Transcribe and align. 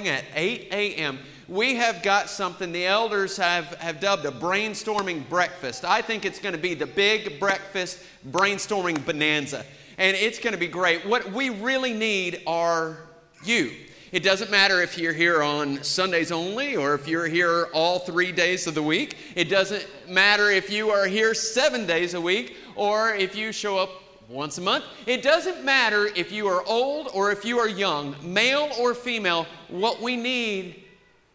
at 0.00 0.24
8 0.34 0.68
a.m. 0.72 1.18
We 1.48 1.74
have 1.74 2.02
got 2.02 2.30
something 2.30 2.72
the 2.72 2.86
elders 2.86 3.36
have, 3.36 3.66
have 3.74 4.00
dubbed 4.00 4.24
a 4.24 4.30
brainstorming 4.30 5.28
breakfast. 5.28 5.84
I 5.84 6.00
think 6.00 6.24
it's 6.24 6.38
going 6.38 6.54
to 6.54 6.60
be 6.60 6.74
the 6.74 6.86
big 6.86 7.38
breakfast 7.38 8.02
brainstorming 8.30 9.04
bonanza. 9.04 9.64
And 9.98 10.16
it's 10.16 10.38
going 10.38 10.54
to 10.54 10.58
be 10.58 10.68
great. 10.68 11.06
What 11.06 11.30
we 11.32 11.50
really 11.50 11.92
need 11.92 12.42
are 12.46 12.98
you. 13.44 13.72
It 14.12 14.22
doesn't 14.22 14.50
matter 14.50 14.82
if 14.82 14.98
you're 14.98 15.12
here 15.12 15.42
on 15.42 15.82
Sundays 15.82 16.32
only 16.32 16.76
or 16.76 16.94
if 16.94 17.08
you're 17.08 17.26
here 17.26 17.68
all 17.72 17.98
three 17.98 18.32
days 18.32 18.66
of 18.66 18.74
the 18.74 18.82
week. 18.82 19.16
It 19.34 19.50
doesn't 19.50 19.86
matter 20.08 20.50
if 20.50 20.70
you 20.70 20.90
are 20.90 21.06
here 21.06 21.34
seven 21.34 21.86
days 21.86 22.14
a 22.14 22.20
week 22.20 22.56
or 22.76 23.14
if 23.14 23.34
you 23.34 23.52
show 23.52 23.78
up 23.78 24.01
once 24.32 24.58
a 24.58 24.60
month. 24.60 24.84
It 25.06 25.22
doesn't 25.22 25.64
matter 25.64 26.06
if 26.16 26.32
you 26.32 26.48
are 26.48 26.64
old 26.66 27.08
or 27.12 27.30
if 27.30 27.44
you 27.44 27.58
are 27.58 27.68
young, 27.68 28.16
male 28.22 28.70
or 28.80 28.94
female, 28.94 29.46
what 29.68 30.00
we 30.00 30.16
need 30.16 30.84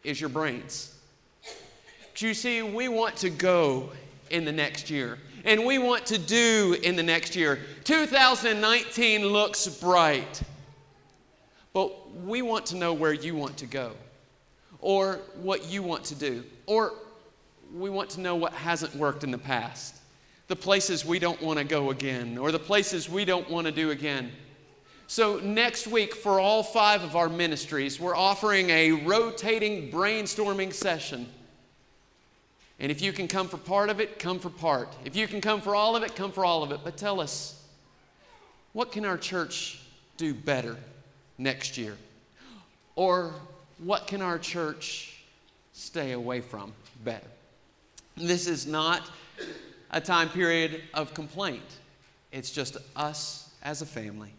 is 0.04 0.20
your 0.20 0.30
brains. 0.30 0.96
But 2.12 2.22
you 2.22 2.34
see, 2.34 2.62
we 2.64 2.88
want 2.88 3.16
to 3.18 3.30
go 3.30 3.92
in 4.30 4.44
the 4.44 4.52
next 4.52 4.90
year 4.90 5.20
and 5.46 5.66
we 5.66 5.78
want 5.78 6.06
to 6.08 6.18
do 6.18 6.76
in 6.84 6.96
the 6.96 7.04
next 7.04 7.36
year. 7.36 7.60
2019 7.84 9.26
looks 9.26 9.68
bright, 9.68 10.42
but 11.74 11.94
we 12.24 12.42
want 12.42 12.66
to 12.68 12.76
know 12.76 12.94
where 12.94 13.14
you 13.14 13.36
want 13.36 13.58
to 13.58 13.66
go 13.66 13.94
or 14.80 15.20
what 15.42 15.70
you 15.70 15.82
want 15.82 16.04
to 16.06 16.16
do, 16.16 16.44
or 16.66 16.94
we 17.74 17.90
want 17.90 18.10
to 18.12 18.22
know 18.22 18.36
what 18.36 18.54
hasn't 18.54 18.96
worked 18.96 19.24
in 19.24 19.32
the 19.32 19.38
past 19.38 19.98
the 20.48 20.56
places 20.56 21.06
we 21.06 21.20
don't 21.20 21.42
want 21.42 21.60
to 21.60 21.66
go 21.66 21.92
again 21.92 22.38
or 22.38 22.52
the 22.52 22.60
places 22.60 23.10
we 23.10 23.26
don't 23.26 23.50
want 23.50 23.68
to 23.68 23.72
do 23.72 23.92
again. 23.92 24.32
So, 25.10 25.40
next 25.40 25.88
week, 25.88 26.14
for 26.14 26.40
all 26.40 26.64
five 26.64 27.02
of 27.04 27.16
our 27.16 27.30
ministries, 27.30 27.98
we're 27.98 28.16
offering 28.16 28.70
a 28.70 28.92
rotating 28.92 29.90
brainstorming 29.90 30.74
session. 30.74 31.30
And 32.80 32.92
if 32.92 33.02
you 33.02 33.14
can 33.14 33.28
come 33.28 33.48
for 33.48 33.58
part 33.58 33.90
of 33.90 34.02
it, 34.02 34.20
come 34.20 34.38
for 34.38 34.50
part. 34.50 34.94
If 35.06 35.16
you 35.16 35.28
can 35.28 35.40
come 35.40 35.62
for 35.62 35.76
all 35.76 35.96
of 35.96 36.04
it, 36.04 36.16
come 36.16 36.32
for 36.32 36.44
all 36.44 36.62
of 36.62 36.72
it. 36.72 36.82
But 36.84 36.98
tell 36.98 37.22
us, 37.22 37.64
what 38.74 38.92
can 38.92 39.06
our 39.06 39.18
church 39.18 39.80
do 40.18 40.34
better 40.34 40.76
next 41.38 41.78
year? 41.78 41.96
Or 42.96 43.34
what 43.78 44.08
can 44.08 44.22
our 44.22 44.38
church 44.38 45.24
stay 45.72 46.12
away 46.12 46.42
from 46.42 46.74
better? 47.04 47.28
This 48.18 48.48
is 48.48 48.68
not 48.68 49.10
a 49.92 50.02
time 50.02 50.30
period 50.30 50.82
of 50.94 51.14
complaint. 51.14 51.80
It's 52.32 52.52
just 52.52 52.78
us 52.96 53.50
as 53.64 53.82
a 53.82 53.86
family 53.86 54.34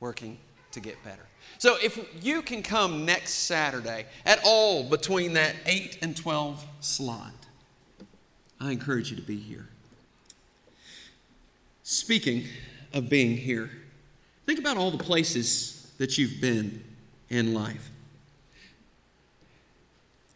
working 0.00 0.38
to 0.72 0.80
get 0.80 1.02
better. 1.02 1.22
So 1.58 1.76
if 1.82 1.98
you 2.22 2.42
can 2.42 2.62
come 2.62 3.04
next 3.04 3.30
Saturday 3.30 4.06
at 4.24 4.40
all 4.44 4.84
between 4.84 5.32
that 5.34 5.56
8 5.64 5.98
and 6.02 6.16
12 6.16 6.64
slot, 6.80 7.32
I 8.60 8.72
encourage 8.72 9.10
you 9.10 9.16
to 9.16 9.22
be 9.22 9.36
here. 9.36 9.68
Speaking 11.82 12.44
of 12.92 13.08
being 13.08 13.36
here, 13.36 13.70
think 14.44 14.58
about 14.58 14.76
all 14.76 14.90
the 14.90 15.02
places 15.02 15.92
that 15.98 16.18
you've 16.18 16.40
been 16.40 16.82
in 17.30 17.54
life. 17.54 17.90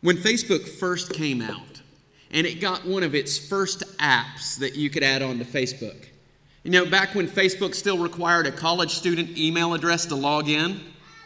When 0.01 0.17
Facebook 0.17 0.67
first 0.67 1.13
came 1.13 1.43
out, 1.43 1.70
and 2.33 2.47
it 2.47 2.61
got 2.61 2.87
one 2.87 3.03
of 3.03 3.15
its 3.15 3.39
first 3.39 3.83
apps 3.99 4.59
that 4.59 4.77
you 4.77 4.91
could 4.91 5.03
add 5.03 5.23
on 5.23 5.39
to 5.39 5.45
Facebook. 5.45 6.07
You 6.63 6.71
know, 6.71 6.87
back 6.87 7.15
when 7.15 7.27
Facebook 7.27 7.75
still 7.75 7.99
required 7.99 8.47
a 8.47 8.53
college 8.53 8.91
student 8.91 9.37
email 9.39 9.75
address 9.75 10.07
to 10.07 10.15
log 10.15 10.49
in, 10.49 10.81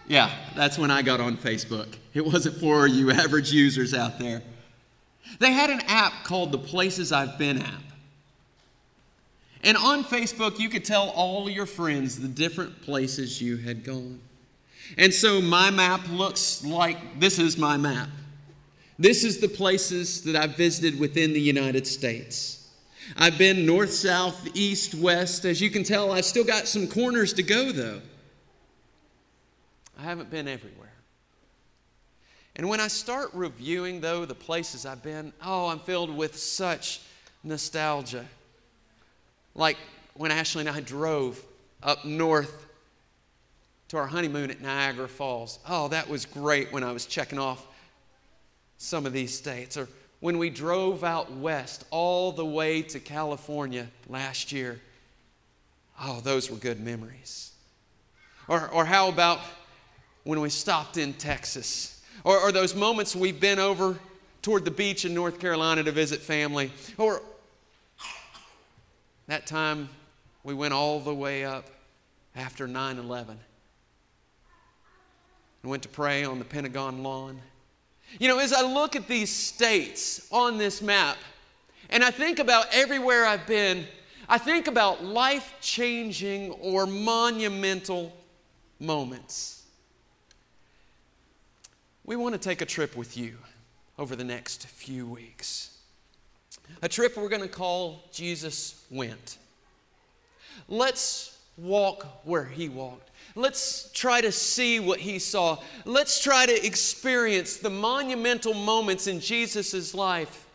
yeah, 0.06 0.30
that's 0.54 0.78
when 0.78 0.90
I 0.90 1.02
got 1.02 1.20
on 1.20 1.36
Facebook. 1.36 1.96
It 2.12 2.24
wasn't 2.24 2.56
for 2.56 2.86
you 2.86 3.10
average 3.10 3.52
users 3.52 3.94
out 3.94 4.18
there. 4.18 4.42
They 5.40 5.52
had 5.52 5.70
an 5.70 5.80
app 5.88 6.12
called 6.24 6.52
the 6.52 6.58
Places 6.58 7.10
I've 7.10 7.38
Been 7.38 7.58
app. 7.60 7.82
And 9.64 9.76
on 9.78 10.04
Facebook, 10.04 10.58
you 10.58 10.68
could 10.68 10.84
tell 10.84 11.08
all 11.10 11.48
your 11.48 11.66
friends 11.66 12.20
the 12.20 12.28
different 12.28 12.82
places 12.82 13.40
you 13.40 13.56
had 13.56 13.82
gone. 13.82 14.20
And 14.98 15.12
so 15.12 15.40
my 15.40 15.70
map 15.70 16.02
looks 16.10 16.64
like 16.64 17.18
this 17.18 17.38
is 17.38 17.56
my 17.56 17.78
map. 17.78 18.10
This 18.98 19.24
is 19.24 19.38
the 19.38 19.48
places 19.48 20.22
that 20.22 20.36
I've 20.36 20.56
visited 20.56 21.00
within 21.00 21.32
the 21.32 21.40
United 21.40 21.86
States. 21.86 22.70
I've 23.16 23.36
been 23.36 23.66
north, 23.66 23.92
south, 23.92 24.48
east, 24.54 24.94
west. 24.94 25.44
As 25.44 25.60
you 25.60 25.70
can 25.70 25.82
tell, 25.82 26.12
I've 26.12 26.24
still 26.24 26.44
got 26.44 26.68
some 26.68 26.86
corners 26.86 27.32
to 27.34 27.42
go, 27.42 27.72
though. 27.72 28.00
I 29.98 30.02
haven't 30.02 30.30
been 30.30 30.48
everywhere. 30.48 30.92
And 32.56 32.68
when 32.68 32.80
I 32.80 32.88
start 32.88 33.30
reviewing, 33.34 34.00
though, 34.00 34.24
the 34.24 34.34
places 34.34 34.86
I've 34.86 35.02
been, 35.02 35.32
oh, 35.44 35.66
I'm 35.66 35.80
filled 35.80 36.14
with 36.14 36.36
such 36.36 37.00
nostalgia. 37.42 38.24
Like 39.54 39.76
when 40.14 40.30
Ashley 40.30 40.60
and 40.60 40.70
I 40.70 40.80
drove 40.80 41.44
up 41.82 42.04
north 42.04 42.66
to 43.88 43.96
our 43.96 44.06
honeymoon 44.06 44.50
at 44.50 44.60
Niagara 44.60 45.08
Falls. 45.08 45.58
Oh, 45.68 45.88
that 45.88 46.08
was 46.08 46.24
great 46.24 46.72
when 46.72 46.84
I 46.84 46.92
was 46.92 47.06
checking 47.06 47.38
off 47.38 47.66
some 48.78 49.06
of 49.06 49.12
these 49.12 49.36
states. 49.36 49.76
Or 49.76 49.88
when 50.20 50.38
we 50.38 50.50
drove 50.50 51.04
out 51.04 51.30
west 51.32 51.84
all 51.90 52.32
the 52.32 52.46
way 52.46 52.82
to 52.82 52.98
California 53.00 53.88
last 54.08 54.52
year. 54.52 54.80
Oh, 56.00 56.20
those 56.20 56.50
were 56.50 56.56
good 56.56 56.80
memories. 56.80 57.52
Or, 58.48 58.68
or 58.68 58.84
how 58.84 59.08
about 59.08 59.40
when 60.24 60.40
we 60.40 60.48
stopped 60.48 60.96
in 60.96 61.12
Texas? 61.12 62.02
Or, 62.24 62.38
or 62.38 62.52
those 62.52 62.74
moments 62.74 63.14
we've 63.14 63.38
been 63.38 63.58
over 63.58 63.98
toward 64.42 64.64
the 64.64 64.70
beach 64.70 65.04
in 65.04 65.14
North 65.14 65.38
Carolina 65.38 65.82
to 65.82 65.92
visit 65.92 66.20
family? 66.20 66.72
Or 66.98 67.22
that 69.26 69.46
time 69.46 69.88
we 70.42 70.54
went 70.54 70.74
all 70.74 71.00
the 71.00 71.14
way 71.14 71.44
up 71.44 71.68
after 72.36 72.66
9 72.66 72.98
11 72.98 73.38
and 75.62 75.70
went 75.70 75.82
to 75.82 75.88
pray 75.88 76.24
on 76.24 76.38
the 76.38 76.44
Pentagon 76.44 77.02
lawn. 77.02 77.40
You 78.18 78.28
know, 78.28 78.38
as 78.38 78.52
I 78.52 78.62
look 78.62 78.94
at 78.94 79.08
these 79.08 79.34
states 79.34 80.28
on 80.30 80.58
this 80.58 80.80
map, 80.80 81.16
and 81.90 82.04
I 82.04 82.10
think 82.10 82.38
about 82.38 82.66
everywhere 82.72 83.26
I've 83.26 83.46
been, 83.46 83.86
I 84.28 84.38
think 84.38 84.68
about 84.68 85.04
life 85.04 85.54
changing 85.60 86.52
or 86.52 86.86
monumental 86.86 88.16
moments. 88.80 89.64
We 92.04 92.16
want 92.16 92.34
to 92.34 92.38
take 92.38 92.60
a 92.60 92.66
trip 92.66 92.96
with 92.96 93.16
you 93.16 93.36
over 93.98 94.14
the 94.14 94.24
next 94.24 94.66
few 94.66 95.06
weeks. 95.06 95.78
A 96.82 96.88
trip 96.88 97.16
we're 97.16 97.28
going 97.28 97.42
to 97.42 97.48
call 97.48 98.04
Jesus 98.12 98.84
Went. 98.90 99.38
Let's 100.68 101.38
walk 101.56 102.06
where 102.24 102.44
he 102.44 102.68
walked. 102.68 103.10
Let's 103.36 103.90
try 103.92 104.20
to 104.20 104.30
see 104.30 104.78
what 104.78 105.00
he 105.00 105.18
saw. 105.18 105.58
Let's 105.84 106.22
try 106.22 106.46
to 106.46 106.66
experience 106.66 107.56
the 107.56 107.70
monumental 107.70 108.54
moments 108.54 109.06
in 109.06 109.18
Jesus' 109.20 109.92
life 109.92 110.46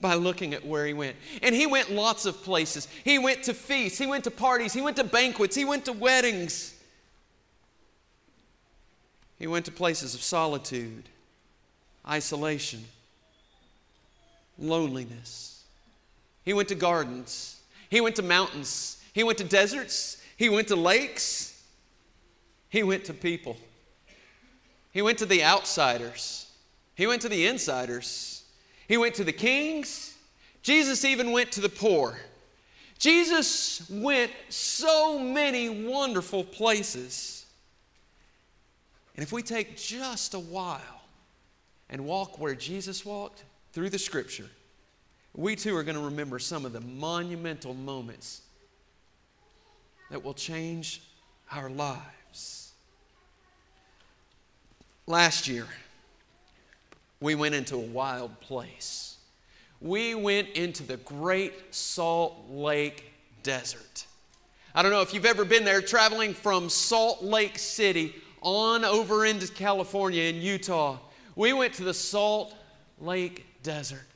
by 0.00 0.14
looking 0.14 0.54
at 0.54 0.64
where 0.64 0.86
he 0.86 0.92
went. 0.92 1.16
And 1.42 1.54
he 1.54 1.66
went 1.66 1.90
lots 1.90 2.26
of 2.26 2.42
places. 2.42 2.86
He 3.04 3.18
went 3.18 3.44
to 3.44 3.54
feasts, 3.54 3.98
he 3.98 4.06
went 4.06 4.24
to 4.24 4.30
parties, 4.30 4.72
he 4.72 4.80
went 4.80 4.96
to 4.96 5.04
banquets, 5.04 5.56
he 5.56 5.64
went 5.64 5.84
to 5.86 5.92
weddings. 5.92 6.74
He 9.38 9.48
went 9.48 9.64
to 9.64 9.72
places 9.72 10.14
of 10.14 10.22
solitude, 10.22 11.08
isolation, 12.08 12.84
loneliness. 14.56 15.64
He 16.44 16.52
went 16.52 16.68
to 16.68 16.76
gardens. 16.76 17.60
He 17.90 18.00
went 18.00 18.16
to 18.16 18.22
mountains. 18.22 19.02
He 19.12 19.24
went 19.24 19.38
to 19.38 19.44
deserts. 19.44 20.22
He 20.36 20.48
went 20.48 20.68
to 20.68 20.76
lakes. 20.76 21.51
He 22.72 22.82
went 22.82 23.04
to 23.04 23.12
people. 23.12 23.58
He 24.92 25.02
went 25.02 25.18
to 25.18 25.26
the 25.26 25.44
outsiders. 25.44 26.50
He 26.94 27.06
went 27.06 27.20
to 27.20 27.28
the 27.28 27.46
insiders. 27.46 28.44
He 28.88 28.96
went 28.96 29.14
to 29.16 29.24
the 29.24 29.32
kings. 29.32 30.16
Jesus 30.62 31.04
even 31.04 31.32
went 31.32 31.52
to 31.52 31.60
the 31.60 31.68
poor. 31.68 32.16
Jesus 32.98 33.86
went 33.90 34.30
so 34.48 35.18
many 35.18 35.86
wonderful 35.86 36.44
places. 36.44 37.44
And 39.16 39.22
if 39.22 39.32
we 39.32 39.42
take 39.42 39.76
just 39.76 40.32
a 40.32 40.40
while 40.40 41.02
and 41.90 42.06
walk 42.06 42.40
where 42.40 42.54
Jesus 42.54 43.04
walked 43.04 43.44
through 43.74 43.90
the 43.90 43.98
scripture, 43.98 44.48
we 45.34 45.56
too 45.56 45.76
are 45.76 45.82
going 45.82 45.98
to 45.98 46.04
remember 46.04 46.38
some 46.38 46.64
of 46.64 46.72
the 46.72 46.80
monumental 46.80 47.74
moments 47.74 48.40
that 50.10 50.24
will 50.24 50.32
change 50.32 51.02
our 51.50 51.68
lives. 51.68 52.00
Last 55.06 55.48
year, 55.48 55.66
we 57.20 57.34
went 57.34 57.54
into 57.54 57.74
a 57.74 57.80
wild 57.80 58.40
place. 58.40 59.16
We 59.80 60.14
went 60.14 60.50
into 60.50 60.84
the 60.84 60.96
Great 60.98 61.74
Salt 61.74 62.36
Lake 62.48 63.12
Desert. 63.42 64.06
I 64.74 64.82
don't 64.82 64.92
know 64.92 65.00
if 65.00 65.12
you've 65.12 65.26
ever 65.26 65.44
been 65.44 65.64
there 65.64 65.82
traveling 65.82 66.34
from 66.34 66.68
Salt 66.68 67.22
Lake 67.22 67.58
City 67.58 68.14
on 68.42 68.84
over 68.84 69.26
into 69.26 69.52
California 69.52 70.24
and 70.24 70.42
Utah, 70.42 70.98
we 71.34 71.52
went 71.52 71.74
to 71.74 71.84
the 71.84 71.94
Salt 71.94 72.54
Lake 73.00 73.44
Desert. 73.62 74.06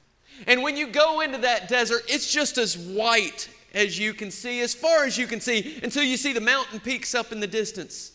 And 0.46 0.62
when 0.62 0.76
you 0.76 0.86
go 0.86 1.20
into 1.20 1.38
that 1.38 1.68
desert, 1.68 2.02
it's 2.08 2.30
just 2.30 2.58
as 2.58 2.76
white 2.76 3.48
as 3.74 3.98
you 3.98 4.14
can 4.14 4.30
see, 4.30 4.60
as 4.60 4.74
far 4.74 5.04
as 5.04 5.18
you 5.18 5.26
can 5.26 5.40
see, 5.40 5.80
until 5.82 6.02
you 6.02 6.16
see 6.16 6.32
the 6.32 6.40
mountain 6.40 6.80
peaks 6.80 7.14
up 7.14 7.32
in 7.32 7.40
the 7.40 7.46
distance. 7.46 8.12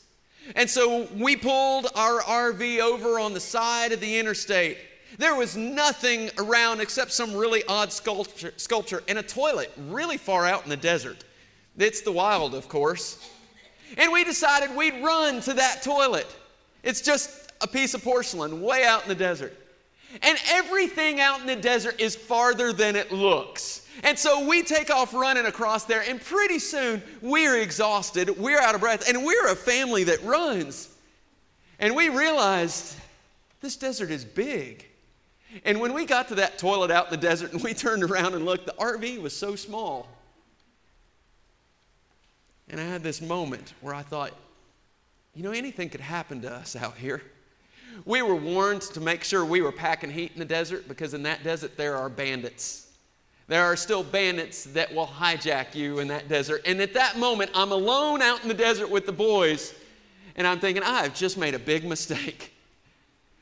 And 0.56 0.70
so 0.70 1.08
we 1.16 1.36
pulled 1.36 1.88
our 1.96 2.22
RV 2.22 2.80
over 2.80 3.20
on 3.20 3.34
the 3.34 3.40
side 3.40 3.92
of 3.92 4.00
the 4.00 4.18
interstate. 4.18 4.78
There 5.18 5.36
was 5.36 5.56
nothing 5.56 6.32
around 6.38 6.82
except 6.82 7.12
some 7.12 7.36
really 7.36 7.64
odd 7.68 7.92
sculpture, 7.92 8.54
sculpture 8.58 9.04
and 9.08 9.20
a 9.20 9.24
toilet 9.24 9.72
really 9.78 10.18
far 10.18 10.46
out 10.46 10.64
in 10.64 10.70
the 10.70 10.78
desert. 10.78 11.24
It's 11.78 12.02
the 12.02 12.12
wild, 12.12 12.56
of 12.56 12.68
course. 12.68 13.30
And 13.98 14.12
we 14.12 14.24
decided 14.24 14.76
we'd 14.76 15.04
run 15.04 15.42
to 15.42 15.54
that 15.54 15.82
toilet. 15.84 16.28
It's 16.84 17.02
just 17.02 17.52
a 17.62 17.68
piece 17.68 17.94
of 17.94 18.04
porcelain 18.04 18.62
way 18.62 18.84
out 18.84 19.04
in 19.04 19.10
the 19.10 19.16
desert. 19.16 19.56
And 20.22 20.38
everything 20.50 21.20
out 21.20 21.42
in 21.42 21.48
the 21.48 21.56
desert 21.56 22.00
is 22.00 22.16
farther 22.16 22.74
than 22.74 22.96
it 22.96 23.12
looks. 23.12 23.81
And 24.04 24.18
so 24.18 24.48
we 24.48 24.64
take 24.64 24.90
off 24.90 25.14
running 25.14 25.46
across 25.46 25.86
there, 25.86 26.04
and 26.08 26.20
pretty 26.22 26.60
soon 26.60 27.04
we're 27.22 27.60
exhausted, 27.60 28.30
we're 28.38 28.60
out 28.60 28.76
of 28.76 28.82
breath, 28.82 29.08
and 29.08 29.26
we're 29.26 29.52
a 29.52 29.56
family 29.56 30.06
that 30.06 30.24
runs. 30.24 30.90
And 31.80 31.96
we 31.96 32.10
realized 32.10 32.96
this 33.60 33.76
desert 33.76 34.12
is 34.12 34.24
big. 34.24 34.88
And 35.66 35.80
when 35.80 35.94
we 35.94 36.06
got 36.06 36.30
to 36.30 36.36
that 36.36 36.58
toilet 36.58 36.92
out 36.92 37.06
in 37.06 37.12
the 37.12 37.18
desert 37.18 37.52
and 37.52 37.62
we 37.62 37.74
turned 37.74 38.04
around 38.04 38.36
and 38.36 38.46
looked, 38.46 38.66
the 38.66 38.74
RV 38.74 39.22
was 39.22 39.36
so 39.36 39.56
small. 39.56 40.08
And 42.70 42.80
I 42.80 42.86
had 42.86 43.04
this 43.04 43.22
moment 43.22 43.74
where 43.82 43.94
I 43.94 44.02
thought, 44.02 44.32
you 45.36 45.44
know, 45.44 45.52
anything 45.52 45.90
could 45.90 46.02
happen 46.02 46.42
to 46.42 46.54
us 46.54 46.76
out 46.76 46.96
here. 46.96 47.22
We 48.06 48.22
were 48.22 48.36
warned 48.36 48.82
to 48.84 49.02
make 49.02 49.24
sure 49.24 49.44
we 49.44 49.62
were 49.62 49.72
packing 49.72 50.10
heat 50.10 50.32
in 50.34 50.40
the 50.40 50.46
desert 50.46 50.88
because 50.88 51.14
in 51.14 51.24
that 51.24 51.44
desert 51.44 51.76
there 51.76 51.98
are 51.98 52.08
bandits. 52.08 52.88
There 53.52 53.66
are 53.66 53.76
still 53.76 54.02
bandits 54.02 54.64
that 54.64 54.96
will 54.96 55.06
hijack 55.06 55.76
you 55.76 56.00
in 56.00 56.08
that 56.08 56.30
desert. 56.30 56.62
And 56.66 56.80
at 56.80 56.94
that 56.94 57.18
moment, 57.18 57.52
I'm 57.54 57.74
alone 57.74 58.22
out 58.22 58.42
in 58.44 58.48
the 58.48 58.54
desert 58.54 58.90
with 58.90 59.06
the 59.06 59.12
boys, 59.12 59.76
and 60.38 60.48
I'm 60.48 60.62
thinking, 60.62 60.84
I 60.84 61.04
have 61.04 61.14
just 61.14 61.38
made 61.38 61.54
a 61.54 61.60
big 61.60 61.84
mistake. 61.84 62.54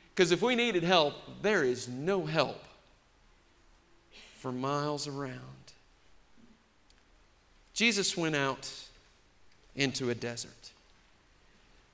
Because 0.09 0.31
if 0.31 0.41
we 0.41 0.55
needed 0.55 0.81
help, 0.81 1.13
there 1.43 1.63
is 1.63 1.87
no 1.87 2.25
help 2.25 2.59
for 4.37 4.51
miles 4.51 5.07
around. 5.07 5.37
Jesus 7.75 8.17
went 8.17 8.35
out 8.35 8.67
into 9.75 10.09
a 10.09 10.15
desert. 10.15 10.71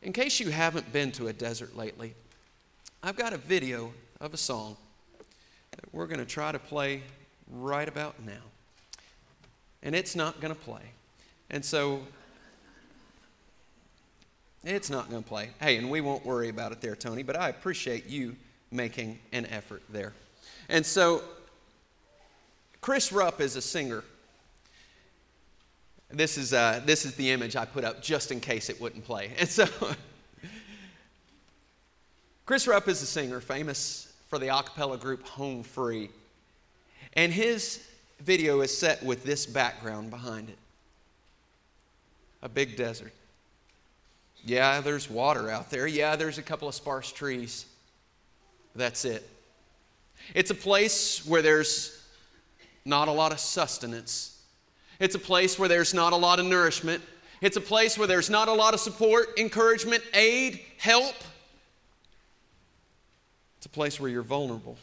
In 0.02 0.14
case 0.14 0.40
you 0.40 0.52
haven't 0.52 0.90
been 0.94 1.12
to 1.12 1.28
a 1.28 1.34
desert 1.34 1.76
lately, 1.76 2.14
I've 3.04 3.18
got 3.18 3.34
a 3.34 3.38
video 3.38 3.92
of 4.22 4.34
a 4.34 4.38
song 4.38 4.78
that 5.72 5.84
we're 5.92 6.08
going 6.08 6.22
to 6.22 6.26
try 6.26 6.54
to 6.54 6.60
play 6.60 7.04
right 7.52 7.88
about 7.88 8.24
now. 8.24 8.34
And 9.84 9.96
it's 9.96 10.16
not 10.16 10.42
going 10.42 10.54
to 10.54 10.60
play. 10.60 10.82
And 11.50 11.64
so 11.64 12.02
it's 14.64 14.90
not 14.90 15.10
going 15.10 15.22
to 15.22 15.30
play. 15.30 15.50
Hey, 15.60 15.78
and 15.78 15.92
we 15.92 16.02
won't 16.02 16.26
worry 16.26 16.50
about 16.50 16.72
it 16.72 16.82
there, 16.82 16.96
Tony, 16.96 17.24
but 17.24 17.36
I 17.36 17.50
appreciate 17.50 18.08
you 18.08 18.36
making 18.72 19.20
an 19.32 19.46
effort 19.48 19.84
there. 19.90 20.14
And 20.70 20.86
so 20.86 21.22
Chris 22.82 23.12
Rupp 23.12 23.42
is 23.42 23.56
a 23.56 23.62
singer. 23.62 24.04
This 26.10 26.38
is, 26.38 26.54
uh, 26.54 26.82
this 26.86 27.06
is 27.06 27.16
the 27.16 27.32
image 27.32 27.56
I 27.56 27.66
put 27.66 27.84
up 27.84 28.02
just 28.02 28.32
in 28.32 28.40
case 28.40 28.70
it 28.70 28.80
wouldn't 28.82 29.06
play. 29.06 29.32
And 29.40 29.50
so 29.50 29.66
Chris 32.46 32.68
Rupp 32.68 32.88
is 32.88 33.02
a 33.02 33.08
singer, 33.08 33.40
famous 33.40 34.14
for 34.28 34.40
the 34.40 34.56
a 34.56 34.64
cappella 34.64 34.98
group 34.98 35.28
Home 35.30 35.64
Free. 35.64 36.10
And 37.16 37.32
his 37.32 37.86
video 38.20 38.62
is 38.62 38.76
set 38.78 39.04
with 39.04 39.24
this 39.24 39.46
background 39.46 40.10
behind 40.10 40.50
it 40.50 40.58
a 42.46 42.50
big 42.50 42.78
desert. 42.78 43.12
Yeah, 44.46 44.80
there's 44.80 45.10
water 45.10 45.50
out 45.50 45.72
there. 45.72 45.88
Yeah, 45.88 46.16
there's 46.16 46.38
a 46.38 46.44
couple 46.44 46.68
of 46.68 46.76
sparse 46.76 47.12
trees. 47.12 47.66
That's 48.76 49.04
it. 49.04 49.28
It's 50.36 50.52
a 50.52 50.56
place 50.56 51.26
where 51.26 51.42
there's 51.42 52.04
not 52.86 53.08
a 53.08 53.12
lot 53.12 53.32
of 53.32 53.40
sustenance. 53.40 54.40
It's 55.00 55.16
a 55.16 55.20
place 55.20 55.58
where 55.58 55.68
there's 55.68 55.94
not 55.94 56.14
a 56.14 56.16
lot 56.16 56.40
of 56.40 56.46
nourishment. 56.46 57.02
It's 57.42 57.58
a 57.58 57.62
place 57.62 57.98
where 57.98 58.08
there's 58.08 58.30
not 58.30 58.48
a 58.48 58.54
lot 58.54 58.76
of 58.76 58.80
support, 58.80 59.40
encouragement, 59.40 60.04
aid, 60.14 60.62
help. 60.78 61.16
It's 63.58 63.66
a 63.66 63.70
place 63.70 64.00
where 64.00 64.10
you're 64.10 64.22
vulnerable. 64.22 64.78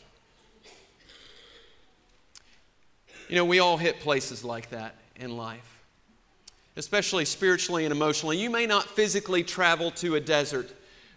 You 3.32 3.38
know, 3.38 3.46
we 3.46 3.60
all 3.60 3.78
hit 3.78 4.00
places 4.00 4.44
like 4.44 4.68
that 4.68 4.94
in 5.16 5.38
life, 5.38 5.82
especially 6.76 7.24
spiritually 7.24 7.86
and 7.86 7.90
emotionally. 7.90 8.36
You 8.36 8.50
may 8.50 8.66
not 8.66 8.84
physically 8.84 9.42
travel 9.42 9.90
to 9.92 10.16
a 10.16 10.20
desert, 10.20 10.70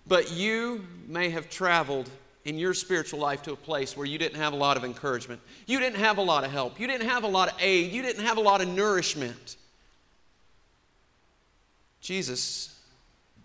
but 0.08 0.32
you 0.32 0.86
may 1.10 1.30
have 1.32 1.50
traveled 1.50 2.10
in 2.46 2.58
your 2.58 2.74
spiritual 2.74 3.20
life 3.20 3.44
to 3.44 3.52
a 3.52 3.58
place 3.58 3.98
where 3.98 4.06
you 4.08 4.18
didn't 4.18 4.38
have 4.38 4.54
a 4.54 4.56
lot 4.56 4.78
of 4.78 4.86
encouragement. 4.86 5.42
You 5.66 5.78
didn't 5.78 6.00
have 6.00 6.18
a 6.18 6.22
lot 6.22 6.46
of 6.46 6.52
help. 6.52 6.80
You 6.80 6.88
didn't 6.88 7.10
have 7.10 7.26
a 7.26 7.28
lot 7.28 7.50
of 7.50 7.56
aid. 7.60 7.92
You 7.92 8.02
didn't 8.02 8.24
have 8.24 8.38
a 8.38 8.42
lot 8.42 8.62
of 8.62 8.70
nourishment. 8.70 9.58
Jesus 12.00 12.80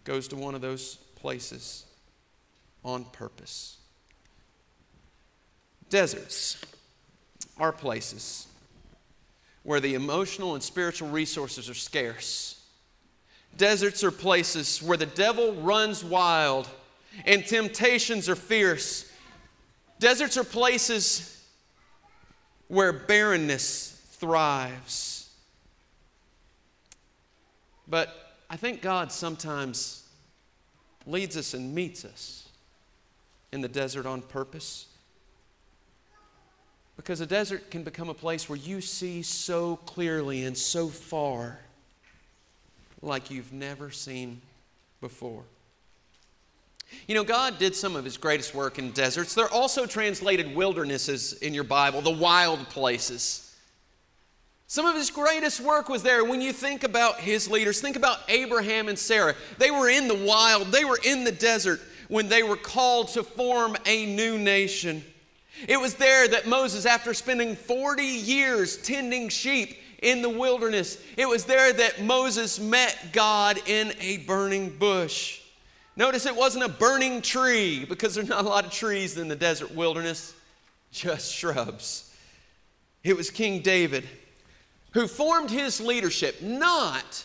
goes 0.05 0.29
to 0.29 0.37
one 0.37 0.55
of 0.55 0.61
those 0.61 0.95
places 1.17 1.87
on 2.85 3.03
purpose. 3.07 3.79
Deserts 5.89 6.65
are 7.59 7.73
places 7.73 8.47
where 9.63 9.81
the 9.81 9.95
emotional 9.95 10.55
and 10.55 10.63
spiritual 10.63 11.09
resources 11.09 11.69
are 11.69 11.75
scarce. 11.75 12.63
Deserts 13.57 14.03
are 14.05 14.11
places 14.11 14.83
where 14.83 14.97
the 14.97 15.07
devil 15.07 15.55
runs 15.55 16.05
wild 16.05 16.69
and 17.27 17.45
temptations 17.45 18.29
are 18.29 18.37
fierce. 18.37 19.11
Deserts 19.99 20.37
are 20.37 20.45
places 20.45 21.45
where 22.69 22.93
barrenness 22.93 24.01
thrives. 24.13 25.31
But 27.89 28.35
I 28.49 28.57
think 28.57 28.81
God 28.81 29.11
sometimes 29.11 30.09
leads 31.07 31.37
us 31.37 31.55
and 31.55 31.75
meets 31.75 32.05
us 32.05 32.49
in 33.53 33.61
the 33.61 33.69
desert 33.69 34.07
on 34.07 34.23
purpose. 34.23 34.87
Because 37.01 37.23
a 37.23 37.27
desert 37.27 37.71
can 37.71 37.83
become 37.83 38.11
a 38.11 38.15
place 38.15 38.47
where 38.47 38.59
you 38.59 38.83
see 38.83 39.23
so 39.23 39.77
clearly 39.87 40.45
and 40.45 40.55
so 40.57 40.89
far 40.89 41.59
like 43.01 43.31
you've 43.31 43.55
never 43.55 43.91
seen 43.91 44.43
before. 45.01 45.43
You 47.07 47.15
know, 47.15 47.25
God 47.25 47.59
did 47.59 47.75
some 47.75 47.97
of 47.97 48.05
his 48.05 48.19
greatest 48.19 48.55
work 48.55 48.79
in 48.79 48.91
deserts. 48.91 49.35
They're 49.35 49.49
also 49.51 49.87
translated 49.87 50.55
wildernesses 50.55 51.33
in 51.33 51.55
your 51.55 51.65
Bible, 51.65 52.03
the 52.03 52.11
wild 52.11 52.69
places. 52.69 53.57
Some 54.67 54.85
of 54.85 54.95
his 54.95 55.09
greatest 55.09 55.59
work 55.63 55.89
was 55.89 56.03
there. 56.03 56.23
When 56.23 56.43
you 56.43 56.53
think 56.53 56.85
about 56.85 57.19
his 57.19 57.49
leaders, 57.51 57.81
think 57.81 57.97
about 57.97 58.19
Abraham 58.29 58.89
and 58.89 58.99
Sarah. 58.99 59.35
They 59.57 59.71
were 59.71 59.89
in 59.89 60.07
the 60.07 60.23
wild, 60.27 60.71
they 60.71 60.85
were 60.85 61.01
in 61.03 61.25
the 61.25 61.33
desert 61.33 61.81
when 62.09 62.29
they 62.29 62.43
were 62.43 62.59
called 62.59 63.09
to 63.09 63.23
form 63.23 63.75
a 63.87 64.05
new 64.05 64.37
nation. 64.37 65.03
It 65.69 65.81
was 65.81 65.95
there 65.95 66.29
that 66.29 66.47
Moses, 66.47 66.87
after 66.87 67.13
spending 67.15 67.57
40 67.57 68.03
years 68.03 68.77
tending 68.79 69.29
sheep 69.29 69.77
in 70.03 70.23
the 70.23 70.29
wilderness, 70.29 71.03
it 71.17 71.29
was 71.29 71.45
there 71.45 71.73
that 71.73 72.03
Moses 72.03 72.59
met 72.59 72.97
God 73.13 73.59
in 73.67 73.93
a 74.01 74.19
burning 74.19 74.77
bush. 74.79 75.41
Notice 75.97 76.25
it 76.25 76.37
wasn't 76.37 76.65
a 76.65 76.69
burning 76.69 77.21
tree 77.21 77.85
because 77.85 78.15
there's 78.15 78.29
not 78.29 78.45
a 78.45 78.49
lot 78.49 78.65
of 78.65 78.73
trees 78.73 79.19
in 79.19 79.29
the 79.29 79.37
desert 79.37 79.75
wilderness, 79.75 80.35
just 80.93 81.35
shrubs. 81.35 82.15
It 83.03 83.17
was 83.17 83.31
King 83.31 83.61
David 83.61 84.09
who 84.93 85.07
formed 85.07 85.51
his 85.51 85.81
leadership 85.81 86.43
not 86.43 87.25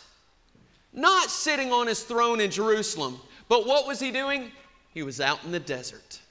not 0.94 1.29
sitting 1.29 1.74
on 1.74 1.88
his 1.88 2.03
throne 2.03 2.39
in 2.39 2.50
Jerusalem, 2.50 3.20
but 3.50 3.67
what 3.67 3.86
was 3.86 4.00
he 4.00 4.12
doing? 4.12 4.51
He 4.94 5.03
was 5.03 5.20
out 5.20 5.44
in 5.44 5.51
the 5.51 5.60
desert. 5.60 6.22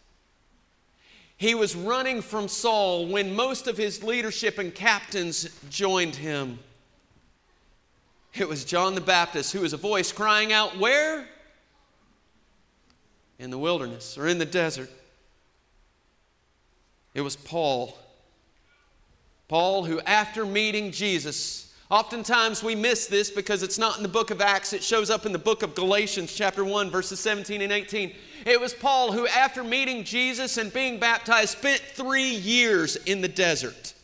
He 1.37 1.55
was 1.55 1.75
running 1.75 2.23
from 2.23 2.49
Saul 2.49 3.07
when 3.07 3.35
most 3.35 3.67
of 3.67 3.76
his 3.76 4.03
leadership 4.03 4.59
and 4.59 4.75
captains 4.75 5.49
joined 5.69 6.14
him. 6.17 6.59
It 8.35 8.49
was 8.49 8.64
John 8.64 8.95
the 8.95 9.00
Baptist 9.00 9.53
who 9.53 9.61
was 9.61 9.73
a 9.73 9.76
voice 9.79 10.12
crying 10.12 10.53
out, 10.53 10.79
Where? 10.79 11.29
In 13.38 13.50
the 13.50 13.59
wilderness 13.59 14.17
or 14.17 14.29
in 14.29 14.38
the 14.38 14.45
desert. 14.45 14.91
It 17.14 17.21
was 17.21 17.37
Paul. 17.37 17.97
Paul, 19.49 19.85
who 19.85 20.00
after 20.00 20.47
meeting 20.47 20.91
Jesus, 20.91 21.74
Oftentimes 21.94 22.60
we 22.60 22.74
miss 22.74 23.06
this 23.06 23.30
because 23.30 23.62
it's 23.62 23.78
not 23.78 23.98
in 23.98 24.02
the 24.02 24.08
book 24.08 24.32
of 24.32 24.40
Acts, 24.40 24.72
it 24.72 24.82
shows 24.82 25.10
up 25.10 25.26
in 25.26 25.30
the 25.30 25.38
book 25.38 25.62
of 25.62 25.76
Galatians, 25.76 26.34
chapter 26.34 26.64
1, 26.64 26.90
verses 26.90 27.20
17 27.20 27.62
and 27.62 27.70
18. 27.70 28.12
It 28.44 28.60
was 28.60 28.74
Paul 28.74 29.12
who, 29.12 29.28
after 29.28 29.62
meeting 29.62 30.02
Jesus 30.02 30.56
and 30.56 30.72
being 30.72 30.98
baptized, 30.98 31.50
spent 31.50 31.80
three 31.80 32.30
years 32.30 32.96
in 32.96 33.20
the 33.20 33.28
desert 33.28 33.94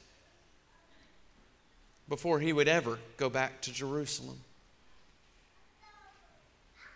before 2.09 2.39
he 2.39 2.53
would 2.53 2.69
ever 2.69 3.01
go 3.17 3.29
back 3.29 3.61
to 3.63 3.73
Jerusalem. 3.73 4.39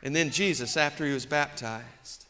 And 0.05 0.15
then 0.15 0.31
Jesus, 0.31 0.77
after 0.77 1.05
he 1.05 1.13
was 1.13 1.27
baptized, 1.27 2.27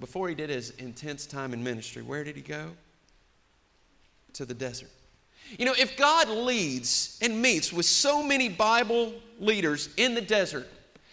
before 0.00 0.28
he 0.28 0.34
did 0.34 0.50
his 0.50 0.70
intense 0.78 1.26
time 1.26 1.52
in 1.52 1.62
ministry, 1.62 2.02
where 2.02 2.24
did 2.24 2.34
he 2.34 2.42
go? 2.42 2.70
To 4.32 4.44
the 4.44 4.54
desert. 4.54 4.90
You 5.58 5.66
know, 5.66 5.74
if 5.78 5.96
God 5.96 6.28
leads 6.28 7.18
and 7.22 7.40
meets 7.40 7.72
with 7.72 7.86
so 7.86 8.22
many 8.22 8.48
Bible 8.48 9.14
leaders 9.38 9.88
in 9.96 10.14
the 10.14 10.20
desert, 10.20 10.68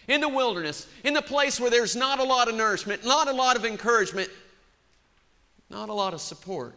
in 0.08 0.20
the 0.20 0.28
wilderness, 0.28 0.86
in 1.04 1.14
the 1.14 1.22
place 1.22 1.60
where 1.60 1.70
there's 1.70 1.94
not 1.94 2.18
a 2.18 2.24
lot 2.24 2.48
of 2.48 2.54
nourishment, 2.54 3.04
not 3.04 3.28
a 3.28 3.32
lot 3.32 3.56
of 3.56 3.64
encouragement, 3.64 4.28
not 5.68 5.88
a 5.88 5.92
lot 5.92 6.14
of 6.14 6.20
support, 6.20 6.74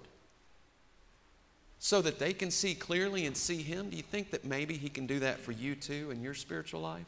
so 1.79 2.01
that 2.01 2.19
they 2.19 2.31
can 2.31 2.51
see 2.51 2.75
clearly 2.75 3.25
and 3.25 3.35
see 3.35 3.61
Him, 3.61 3.89
do 3.89 3.97
you 3.97 4.03
think 4.03 4.31
that 4.31 4.45
maybe 4.45 4.75
He 4.77 4.89
can 4.89 5.05
do 5.05 5.19
that 5.19 5.39
for 5.39 5.51
you 5.51 5.75
too 5.75 6.11
in 6.11 6.21
your 6.21 6.33
spiritual 6.33 6.81
life? 6.81 7.05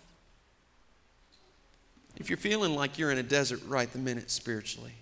If 2.18 2.30
you're 2.30 2.38
feeling 2.38 2.76
like 2.76 2.98
you're 2.98 3.12
in 3.12 3.18
a 3.18 3.24
desert 3.24 3.62
right 3.68 3.92
the 3.92 4.00
minute 4.00 4.32
spiritually, 4.32 4.94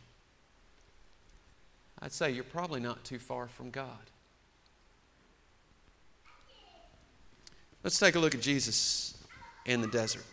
I'd 2.01 2.11
say 2.11 2.31
you're 2.31 2.43
probably 2.43 2.81
not 2.81 3.03
too 3.03 3.19
far 3.19 3.47
from 3.47 3.69
God. 3.69 3.87
Let's 7.83 7.99
take 7.99 8.15
a 8.15 8.19
look 8.19 8.33
at 8.33 8.41
Jesus 8.41 9.17
in 9.65 9.81
the 9.81 9.87
desert. 9.87 10.23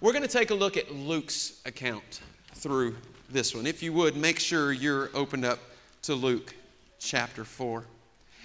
We're 0.00 0.12
going 0.12 0.22
to 0.22 0.28
take 0.28 0.50
a 0.50 0.54
look 0.54 0.78
at 0.78 0.90
Luke's 0.90 1.60
account 1.66 2.20
through 2.54 2.96
this 3.28 3.54
one. 3.54 3.66
If 3.66 3.82
you 3.82 3.92
would, 3.92 4.16
make 4.16 4.38
sure 4.38 4.72
you're 4.72 5.10
opened 5.12 5.44
up 5.44 5.58
to 6.02 6.14
Luke 6.14 6.54
chapter 6.98 7.44
4. 7.44 7.84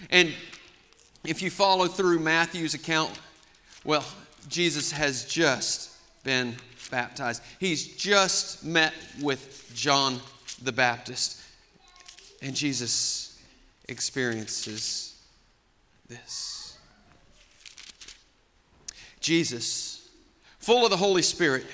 And 0.09 0.33
if 1.23 1.41
you 1.41 1.49
follow 1.49 1.87
through 1.87 2.19
Matthew's 2.19 2.73
account, 2.73 3.17
well, 3.85 4.03
Jesus 4.49 4.91
has 4.91 5.23
just 5.23 5.91
been 6.25 6.55
baptized. 6.91 7.41
He's 7.59 7.95
just 7.95 8.65
met 8.65 8.93
with 9.21 9.71
John 9.73 10.19
the 10.61 10.73
Baptist. 10.73 11.41
And 12.41 12.53
Jesus 12.53 13.39
experiences 13.87 15.17
this. 16.09 16.62
Jesus, 19.23 20.07
full 20.59 20.83
of 20.83 20.91
the 20.91 20.97
Holy 20.97 21.23
Spirit, 21.23 21.65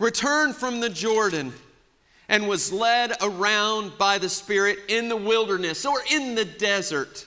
returned 0.00 0.56
from 0.56 0.80
the 0.80 0.88
Jordan 0.88 1.52
and 2.28 2.48
was 2.48 2.72
led 2.72 3.12
around 3.22 3.96
by 3.98 4.18
the 4.18 4.28
Spirit 4.28 4.78
in 4.88 5.08
the 5.08 5.16
wilderness 5.16 5.86
or 5.86 6.00
in 6.10 6.34
the 6.34 6.44
desert. 6.44 7.24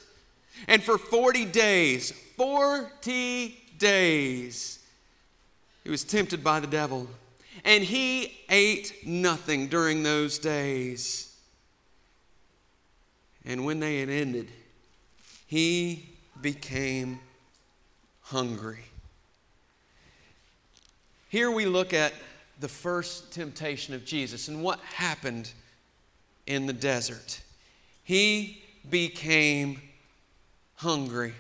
And 0.67 0.83
for 0.83 0.97
40 0.97 1.45
days, 1.45 2.11
40 2.35 3.57
days, 3.77 4.79
he 5.83 5.89
was 5.89 6.03
tempted 6.03 6.43
by 6.43 6.59
the 6.59 6.67
devil. 6.67 7.07
And 7.63 7.83
he 7.83 8.37
ate 8.49 9.05
nothing 9.05 9.67
during 9.67 10.03
those 10.03 10.39
days. 10.39 11.37
And 13.45 13.65
when 13.65 13.79
they 13.79 13.99
had 13.99 14.09
ended, 14.09 14.49
he 15.47 16.09
became 16.41 17.19
hungry. 18.21 18.88
Here 21.29 21.51
we 21.51 21.67
look 21.67 21.93
at 21.93 22.13
the 22.59 22.67
first 22.67 23.31
temptation 23.31 23.93
of 23.93 24.03
Jesus 24.03 24.47
and 24.47 24.63
what 24.63 24.79
happened 24.79 25.51
in 26.47 26.65
the 26.65 26.73
desert. 26.73 27.41
He 28.03 28.63
became 28.89 29.79
hungry. 30.73 31.33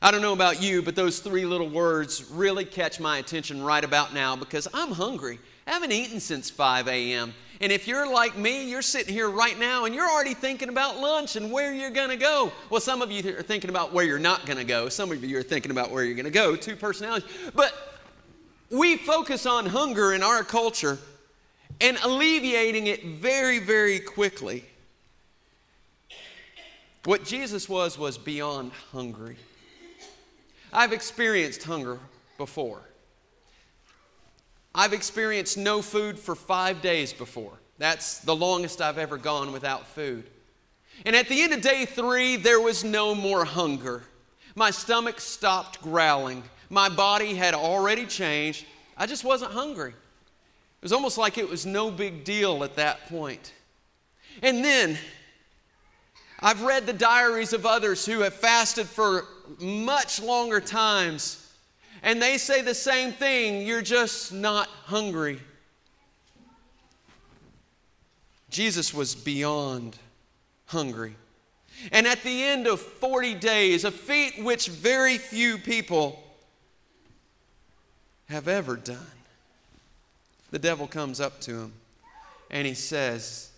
I 0.00 0.12
don't 0.12 0.22
know 0.22 0.34
about 0.34 0.62
you, 0.62 0.82
but 0.82 0.94
those 0.94 1.18
three 1.18 1.46
little 1.46 1.68
words 1.68 2.30
really 2.30 2.64
catch 2.64 3.00
my 3.00 3.18
attention 3.18 3.60
right 3.60 3.82
about 3.82 4.14
now 4.14 4.36
because 4.36 4.68
I'm 4.72 4.92
hungry. 4.92 5.40
I 5.66 5.72
haven't 5.72 5.90
eaten 5.90 6.20
since 6.20 6.48
5 6.48 6.86
a.m. 6.86 7.34
And 7.60 7.72
if 7.72 7.88
you're 7.88 8.08
like 8.08 8.36
me, 8.36 8.70
you're 8.70 8.82
sitting 8.82 9.12
here 9.12 9.28
right 9.28 9.58
now 9.58 9.84
and 9.84 9.94
you're 9.94 10.08
already 10.08 10.34
thinking 10.34 10.68
about 10.68 10.98
lunch 10.98 11.34
and 11.34 11.50
where 11.50 11.74
you're 11.74 11.90
going 11.90 12.10
to 12.10 12.16
go. 12.16 12.52
Well, 12.70 12.80
some 12.80 13.02
of 13.02 13.10
you 13.10 13.36
are 13.36 13.42
thinking 13.42 13.70
about 13.70 13.92
where 13.92 14.04
you're 14.04 14.18
not 14.20 14.46
going 14.46 14.58
to 14.58 14.64
go. 14.64 14.88
Some 14.88 15.10
of 15.10 15.24
you 15.24 15.38
are 15.38 15.42
thinking 15.42 15.72
about 15.72 15.90
where 15.90 16.04
you're 16.04 16.14
going 16.14 16.24
to 16.24 16.30
go. 16.30 16.54
Two 16.54 16.76
personalities. 16.76 17.28
But 17.54 17.93
we 18.74 18.96
focus 18.96 19.46
on 19.46 19.66
hunger 19.66 20.12
in 20.12 20.22
our 20.22 20.42
culture 20.42 20.98
and 21.80 21.96
alleviating 22.02 22.88
it 22.88 23.04
very, 23.04 23.60
very 23.60 24.00
quickly. 24.00 24.64
What 27.04 27.24
Jesus 27.24 27.68
was, 27.68 27.98
was 27.98 28.18
beyond 28.18 28.72
hungry. 28.92 29.36
I've 30.72 30.92
experienced 30.92 31.62
hunger 31.62 31.98
before. 32.36 32.80
I've 34.74 34.92
experienced 34.92 35.56
no 35.56 35.80
food 35.80 36.18
for 36.18 36.34
five 36.34 36.82
days 36.82 37.12
before. 37.12 37.52
That's 37.78 38.18
the 38.18 38.34
longest 38.34 38.80
I've 38.80 38.98
ever 38.98 39.18
gone 39.18 39.52
without 39.52 39.86
food. 39.86 40.24
And 41.06 41.14
at 41.14 41.28
the 41.28 41.42
end 41.42 41.52
of 41.52 41.60
day 41.60 41.84
three, 41.84 42.36
there 42.36 42.60
was 42.60 42.82
no 42.82 43.14
more 43.14 43.44
hunger. 43.44 44.02
My 44.56 44.70
stomach 44.70 45.20
stopped 45.20 45.80
growling. 45.80 46.42
My 46.74 46.88
body 46.88 47.34
had 47.36 47.54
already 47.54 48.04
changed. 48.04 48.66
I 48.96 49.06
just 49.06 49.22
wasn't 49.22 49.52
hungry. 49.52 49.90
It 49.90 50.82
was 50.82 50.92
almost 50.92 51.16
like 51.16 51.38
it 51.38 51.48
was 51.48 51.64
no 51.64 51.88
big 51.88 52.24
deal 52.24 52.64
at 52.64 52.74
that 52.74 53.08
point. 53.08 53.52
And 54.42 54.64
then 54.64 54.98
I've 56.40 56.62
read 56.62 56.84
the 56.84 56.92
diaries 56.92 57.52
of 57.52 57.64
others 57.64 58.04
who 58.04 58.22
have 58.22 58.34
fasted 58.34 58.86
for 58.86 59.24
much 59.60 60.20
longer 60.20 60.60
times, 60.60 61.48
and 62.02 62.20
they 62.20 62.38
say 62.38 62.60
the 62.60 62.74
same 62.74 63.12
thing 63.12 63.64
you're 63.64 63.80
just 63.80 64.32
not 64.32 64.66
hungry. 64.66 65.38
Jesus 68.50 68.92
was 68.92 69.14
beyond 69.14 69.96
hungry. 70.66 71.14
And 71.92 72.08
at 72.08 72.24
the 72.24 72.42
end 72.42 72.66
of 72.66 72.80
40 72.80 73.34
days, 73.36 73.84
a 73.84 73.92
feat 73.92 74.42
which 74.42 74.66
very 74.66 75.18
few 75.18 75.56
people 75.56 76.23
have 78.28 78.48
ever 78.48 78.76
done. 78.76 78.98
The 80.50 80.58
devil 80.58 80.86
comes 80.86 81.20
up 81.20 81.40
to 81.42 81.52
him 81.52 81.72
and 82.50 82.66
he 82.66 82.74
says 82.74 83.50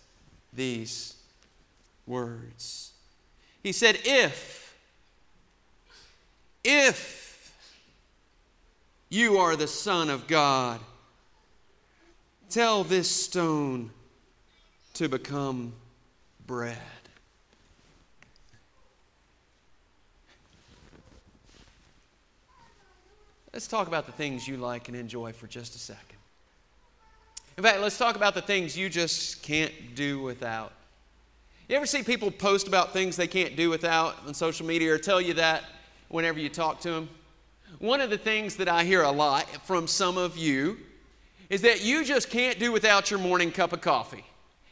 these 0.53 1.15
words. 2.05 2.91
He 3.61 3.71
said, 3.71 3.99
If, 4.03 4.75
if 6.63 7.53
you 9.09 9.37
are 9.37 9.55
the 9.55 9.67
Son 9.67 10.09
of 10.09 10.27
God, 10.27 10.79
tell 12.49 12.83
this 12.83 13.09
stone 13.09 13.91
to 14.95 15.07
become 15.07 15.73
bread. 16.45 16.77
Let's 23.57 23.65
talk 23.65 23.87
about 23.87 24.05
the 24.05 24.11
things 24.11 24.47
you 24.47 24.55
like 24.57 24.87
and 24.87 24.95
enjoy 24.95 25.33
for 25.33 25.47
just 25.47 25.73
a 25.73 25.79
second. 25.79 26.19
In 27.57 27.63
fact, 27.63 27.79
let's 27.81 27.97
talk 27.97 28.15
about 28.15 28.35
the 28.35 28.41
things 28.43 28.77
you 28.77 28.87
just 28.87 29.41
can't 29.41 29.73
do 29.95 30.21
without. 30.21 30.73
You 31.67 31.75
ever 31.75 31.87
see 31.87 32.03
people 32.03 32.29
post 32.29 32.67
about 32.67 32.93
things 32.93 33.15
they 33.15 33.25
can't 33.25 33.55
do 33.55 33.71
without 33.71 34.15
on 34.27 34.35
social 34.35 34.67
media 34.67 34.93
or 34.93 34.99
tell 34.99 35.19
you 35.19 35.33
that 35.33 35.63
whenever 36.09 36.37
you 36.37 36.49
talk 36.49 36.81
to 36.81 36.91
them? 36.91 37.09
One 37.79 37.99
of 37.99 38.11
the 38.11 38.17
things 38.19 38.57
that 38.57 38.69
I 38.69 38.83
hear 38.83 39.01
a 39.01 39.11
lot 39.11 39.47
from 39.65 39.87
some 39.87 40.19
of 40.19 40.37
you 40.37 40.77
is 41.49 41.61
that 41.63 41.83
you 41.83 42.05
just 42.05 42.29
can't 42.29 42.59
do 42.59 42.71
without 42.71 43.09
your 43.09 43.19
morning 43.19 43.51
cup 43.51 43.73
of 43.73 43.81
coffee. 43.81 44.23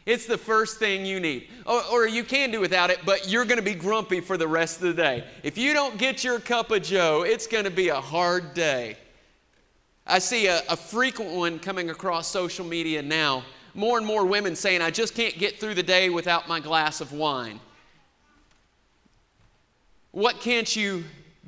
It's 0.06 0.28
the 0.28 0.38
first 0.38 0.78
thing 0.78 1.04
you 1.06 1.20
need. 1.20 1.48
Or, 1.66 1.82
or, 1.92 2.08
you 2.08 2.24
can 2.24 2.52
do 2.52 2.60
without 2.60 2.92
it, 2.92 3.00
but 3.06 3.28
you're 3.28 3.46
going 3.46 3.58
to 3.58 3.64
be 3.64 3.74
grumpy 3.74 4.22
for 4.22 4.38
the 4.38 4.48
rest 4.48 4.78
of 4.78 4.84
the 4.84 4.94
day. 4.94 5.24
If 5.42 5.58
you 5.58 5.74
don't 5.74 5.98
get 5.98 6.24
your 6.24 6.40
cup 6.40 6.70
of 6.70 6.84
Joe, 6.84 7.24
it's 7.24 7.48
going 7.48 7.64
to 7.64 7.72
be 7.72 7.90
a 7.90 8.00
hard 8.00 8.54
day. 8.54 8.98
I 10.06 10.20
see 10.20 10.46
a, 10.46 10.62
a 10.70 10.78
frequent 10.78 11.32
one 11.32 11.58
coming 11.58 11.90
across 11.90 12.28
social 12.28 12.66
media 12.66 13.02
now. 13.02 13.44
More 13.74 13.98
and 13.98 14.06
more 14.06 14.26
women 14.26 14.56
saying, 14.56 14.82
I 14.82 14.92
just 14.92 15.16
can't 15.16 15.36
get 15.40 15.60
through 15.60 15.74
the 15.74 15.84
day 15.84 16.12
without 16.12 16.48
my 16.48 16.60
glass 16.60 17.02
of 17.02 17.12
wine. 17.12 17.60
What 20.12 20.40
can't 20.40 20.74
you 20.76 21.04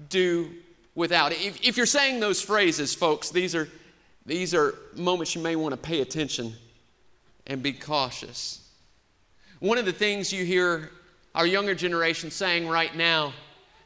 do 0.10 0.50
without 0.96 1.32
it? 1.32 1.42
If, 1.42 1.64
if 1.64 1.78
you're 1.78 1.86
saying 1.86 2.20
those 2.20 2.42
phrases, 2.42 2.96
folks, 2.96 3.30
these 3.30 3.54
are, 3.54 3.70
these 4.26 4.56
are 4.56 4.74
moments 4.96 5.36
you 5.36 5.42
may 5.42 5.56
want 5.56 5.74
to 5.74 5.78
pay 5.78 6.02
attention 6.02 6.56
and 7.48 7.63
be 7.63 7.74
cautious. 7.74 8.70
One 9.60 9.77
of 9.77 9.86
the 9.86 9.94
things 9.94 10.32
you 10.32 10.46
hear 10.46 10.92
our 11.34 11.48
younger 11.48 11.74
generation 11.74 12.30
saying 12.30 12.68
right 12.68 12.96
now, 12.96 13.34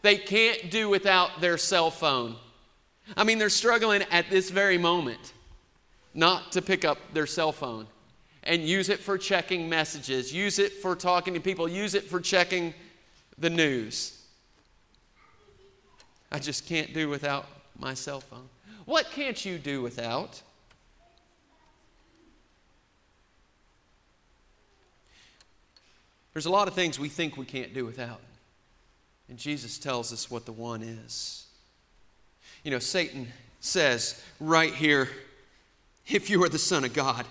they 0.01 0.17
can't 0.17 0.69
do 0.69 0.89
without 0.89 1.39
their 1.39 1.57
cell 1.57 1.91
phone. 1.91 2.35
I 3.15 3.23
mean, 3.23 3.37
they're 3.37 3.49
struggling 3.49 4.03
at 4.11 4.29
this 4.29 4.49
very 4.49 4.77
moment 4.77 5.33
not 6.13 6.51
to 6.53 6.61
pick 6.61 6.83
up 6.83 6.97
their 7.13 7.25
cell 7.25 7.51
phone 7.51 7.87
and 8.43 8.63
use 8.63 8.89
it 8.89 8.99
for 8.99 9.17
checking 9.17 9.69
messages, 9.69 10.33
use 10.33 10.59
it 10.59 10.73
for 10.73 10.95
talking 10.95 11.33
to 11.33 11.39
people, 11.39 11.67
use 11.67 11.93
it 11.93 12.03
for 12.03 12.19
checking 12.19 12.73
the 13.37 13.49
news. 13.49 14.17
I 16.31 16.39
just 16.39 16.65
can't 16.65 16.93
do 16.93 17.09
without 17.09 17.47
my 17.77 17.93
cell 17.93 18.21
phone. 18.21 18.49
What 18.85 19.11
can't 19.11 19.43
you 19.45 19.57
do 19.57 19.81
without? 19.81 20.41
There's 26.33 26.45
a 26.45 26.51
lot 26.51 26.67
of 26.67 26.73
things 26.73 26.99
we 26.99 27.09
think 27.09 27.37
we 27.37 27.45
can't 27.45 27.73
do 27.73 27.85
without. 27.85 28.21
And 29.29 29.37
Jesus 29.37 29.77
tells 29.77 30.11
us 30.11 30.29
what 30.29 30.45
the 30.45 30.51
one 30.51 30.81
is. 30.81 31.45
You 32.63 32.71
know, 32.71 32.79
Satan 32.79 33.27
says 33.59 34.21
right 34.39 34.73
here 34.73 35.09
if 36.07 36.29
you 36.29 36.43
are 36.43 36.49
the 36.49 36.59
Son 36.59 36.83
of 36.83 36.93
God, 36.93 37.25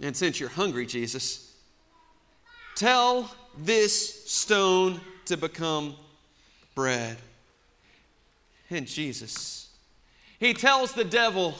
and 0.00 0.16
since 0.16 0.38
you're 0.40 0.48
hungry, 0.48 0.86
Jesus, 0.86 1.54
tell 2.74 3.30
this 3.58 4.24
stone 4.30 5.00
to 5.26 5.36
become 5.36 5.94
bread. 6.74 7.16
And 8.70 8.86
Jesus, 8.86 9.68
he 10.38 10.54
tells 10.54 10.92
the 10.92 11.04
devil 11.04 11.54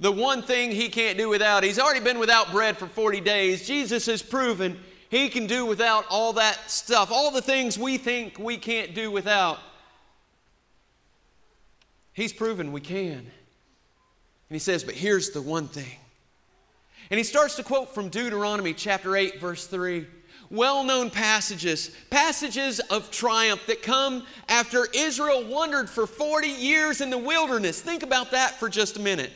the 0.00 0.12
one 0.12 0.42
thing 0.42 0.70
he 0.70 0.88
can't 0.88 1.18
do 1.18 1.28
without. 1.28 1.64
He's 1.64 1.78
already 1.78 2.00
been 2.00 2.18
without 2.18 2.50
bread 2.50 2.76
for 2.76 2.86
40 2.86 3.20
days. 3.20 3.66
Jesus 3.66 4.06
has 4.06 4.22
proven 4.22 4.78
he 5.14 5.28
can 5.28 5.46
do 5.46 5.64
without 5.64 6.04
all 6.10 6.32
that 6.32 6.68
stuff, 6.68 7.12
all 7.12 7.30
the 7.30 7.40
things 7.40 7.78
we 7.78 7.98
think 7.98 8.36
we 8.36 8.56
can't 8.56 8.94
do 8.94 9.12
without. 9.12 9.60
He's 12.12 12.32
proven 12.32 12.72
we 12.72 12.80
can. 12.80 13.18
And 13.18 13.30
he 14.48 14.58
says, 14.58 14.82
But 14.82 14.94
here's 14.94 15.30
the 15.30 15.40
one 15.40 15.68
thing. 15.68 15.98
And 17.10 17.18
he 17.18 17.22
starts 17.22 17.54
to 17.56 17.62
quote 17.62 17.94
from 17.94 18.08
Deuteronomy 18.08 18.74
chapter 18.74 19.16
8, 19.16 19.40
verse 19.40 19.68
3. 19.68 20.04
Well 20.50 20.82
known 20.82 21.10
passages, 21.10 21.90
passages 22.10 22.80
of 22.80 23.10
triumph 23.12 23.66
that 23.66 23.82
come 23.82 24.26
after 24.48 24.88
Israel 24.94 25.44
wandered 25.46 25.88
for 25.88 26.08
40 26.08 26.48
years 26.48 27.00
in 27.00 27.10
the 27.10 27.18
wilderness. 27.18 27.80
Think 27.80 28.02
about 28.02 28.32
that 28.32 28.58
for 28.58 28.68
just 28.68 28.96
a 28.96 29.00
minute. 29.00 29.30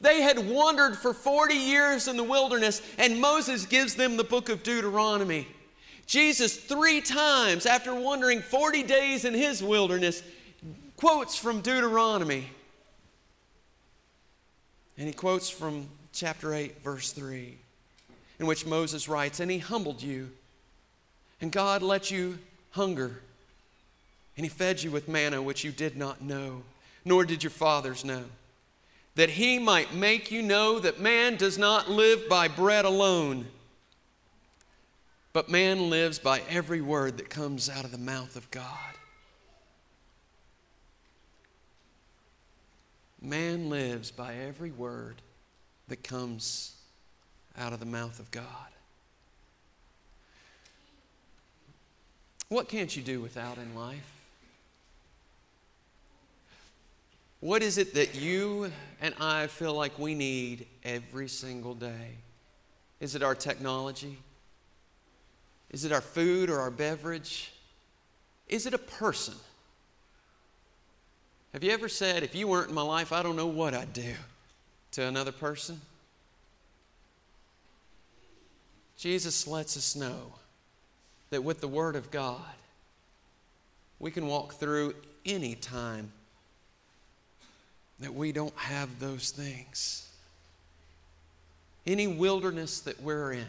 They 0.00 0.22
had 0.22 0.48
wandered 0.48 0.96
for 0.96 1.12
40 1.12 1.54
years 1.54 2.06
in 2.06 2.16
the 2.16 2.24
wilderness, 2.24 2.82
and 2.98 3.20
Moses 3.20 3.66
gives 3.66 3.96
them 3.96 4.16
the 4.16 4.24
book 4.24 4.48
of 4.48 4.62
Deuteronomy. 4.62 5.48
Jesus, 6.06 6.56
three 6.56 7.00
times 7.00 7.66
after 7.66 7.94
wandering 7.94 8.40
40 8.40 8.84
days 8.84 9.24
in 9.24 9.34
his 9.34 9.62
wilderness, 9.62 10.22
quotes 10.96 11.36
from 11.36 11.60
Deuteronomy. 11.60 12.48
And 14.96 15.06
he 15.06 15.12
quotes 15.12 15.50
from 15.50 15.88
chapter 16.12 16.54
8, 16.54 16.82
verse 16.82 17.12
3, 17.12 17.56
in 18.38 18.46
which 18.46 18.66
Moses 18.66 19.08
writes, 19.08 19.40
And 19.40 19.50
he 19.50 19.58
humbled 19.58 20.00
you, 20.00 20.30
and 21.40 21.50
God 21.50 21.82
let 21.82 22.10
you 22.10 22.38
hunger, 22.70 23.20
and 24.36 24.46
he 24.46 24.48
fed 24.48 24.80
you 24.82 24.92
with 24.92 25.08
manna 25.08 25.42
which 25.42 25.64
you 25.64 25.72
did 25.72 25.96
not 25.96 26.22
know, 26.22 26.62
nor 27.04 27.24
did 27.24 27.42
your 27.42 27.50
fathers 27.50 28.04
know 28.04 28.24
that 29.18 29.30
he 29.30 29.58
might 29.58 29.92
make 29.92 30.30
you 30.30 30.40
know 30.40 30.78
that 30.78 31.00
man 31.00 31.34
does 31.34 31.58
not 31.58 31.90
live 31.90 32.28
by 32.28 32.46
bread 32.46 32.84
alone, 32.84 33.44
but 35.32 35.48
man 35.48 35.90
lives 35.90 36.20
by 36.20 36.40
every 36.48 36.80
word 36.80 37.16
that 37.16 37.28
comes 37.28 37.68
out 37.68 37.84
of 37.84 37.90
the 37.90 37.98
mouth 37.98 38.36
of 38.36 38.48
God. 38.52 38.94
Man 43.20 43.68
lives 43.68 44.12
by 44.12 44.36
every 44.36 44.70
word 44.70 45.20
that 45.88 46.04
comes 46.04 46.76
out 47.58 47.72
of 47.72 47.80
the 47.80 47.86
mouth 47.86 48.20
of 48.20 48.30
God. 48.30 48.44
What 52.50 52.68
can't 52.68 52.96
you 52.96 53.02
do 53.02 53.20
without 53.20 53.58
in 53.58 53.74
life? 53.74 54.17
What 57.40 57.62
is 57.62 57.78
it 57.78 57.94
that 57.94 58.16
you 58.16 58.72
and 59.00 59.14
I 59.20 59.46
feel 59.46 59.72
like 59.72 59.98
we 59.98 60.14
need 60.14 60.66
every 60.82 61.28
single 61.28 61.74
day? 61.74 62.16
Is 63.00 63.14
it 63.14 63.22
our 63.22 63.34
technology? 63.34 64.18
Is 65.70 65.84
it 65.84 65.92
our 65.92 66.00
food 66.00 66.50
or 66.50 66.58
our 66.58 66.70
beverage? 66.70 67.52
Is 68.48 68.66
it 68.66 68.74
a 68.74 68.78
person? 68.78 69.34
Have 71.52 71.62
you 71.62 71.70
ever 71.70 71.88
said, 71.88 72.22
if 72.22 72.34
you 72.34 72.48
weren't 72.48 72.70
in 72.70 72.74
my 72.74 72.82
life, 72.82 73.12
I 73.12 73.22
don't 73.22 73.36
know 73.36 73.46
what 73.46 73.72
I'd 73.72 73.92
do 73.92 74.14
to 74.92 75.04
another 75.04 75.32
person? 75.32 75.80
Jesus 78.96 79.46
lets 79.46 79.76
us 79.76 79.94
know 79.94 80.32
that 81.30 81.44
with 81.44 81.60
the 81.60 81.68
Word 81.68 81.94
of 81.94 82.10
God, 82.10 82.42
we 84.00 84.10
can 84.10 84.26
walk 84.26 84.54
through 84.54 84.94
any 85.24 85.54
time 85.54 86.10
that 88.00 88.14
we 88.14 88.32
don't 88.32 88.56
have 88.56 89.00
those 89.00 89.30
things. 89.30 90.08
Any 91.86 92.06
wilderness 92.06 92.80
that 92.80 93.00
we're 93.02 93.32
in, 93.32 93.46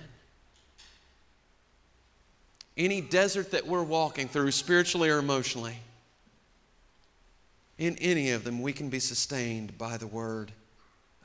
any 2.78 3.02
desert 3.02 3.52
that 3.52 3.68
we're 3.68 3.84
walking 3.84 4.28
through, 4.28 4.52
spiritually 4.52 5.10
or 5.10 5.20
emotionally, 5.20 5.78
in 7.78 7.98
any 7.98 8.32
of 8.32 8.44
them, 8.44 8.62
we 8.62 8.74
can 8.74 8.90
be 8.90 9.00
sustained 9.00 9.78
by 9.78 9.98
the 9.98 10.08
Word 10.08 10.52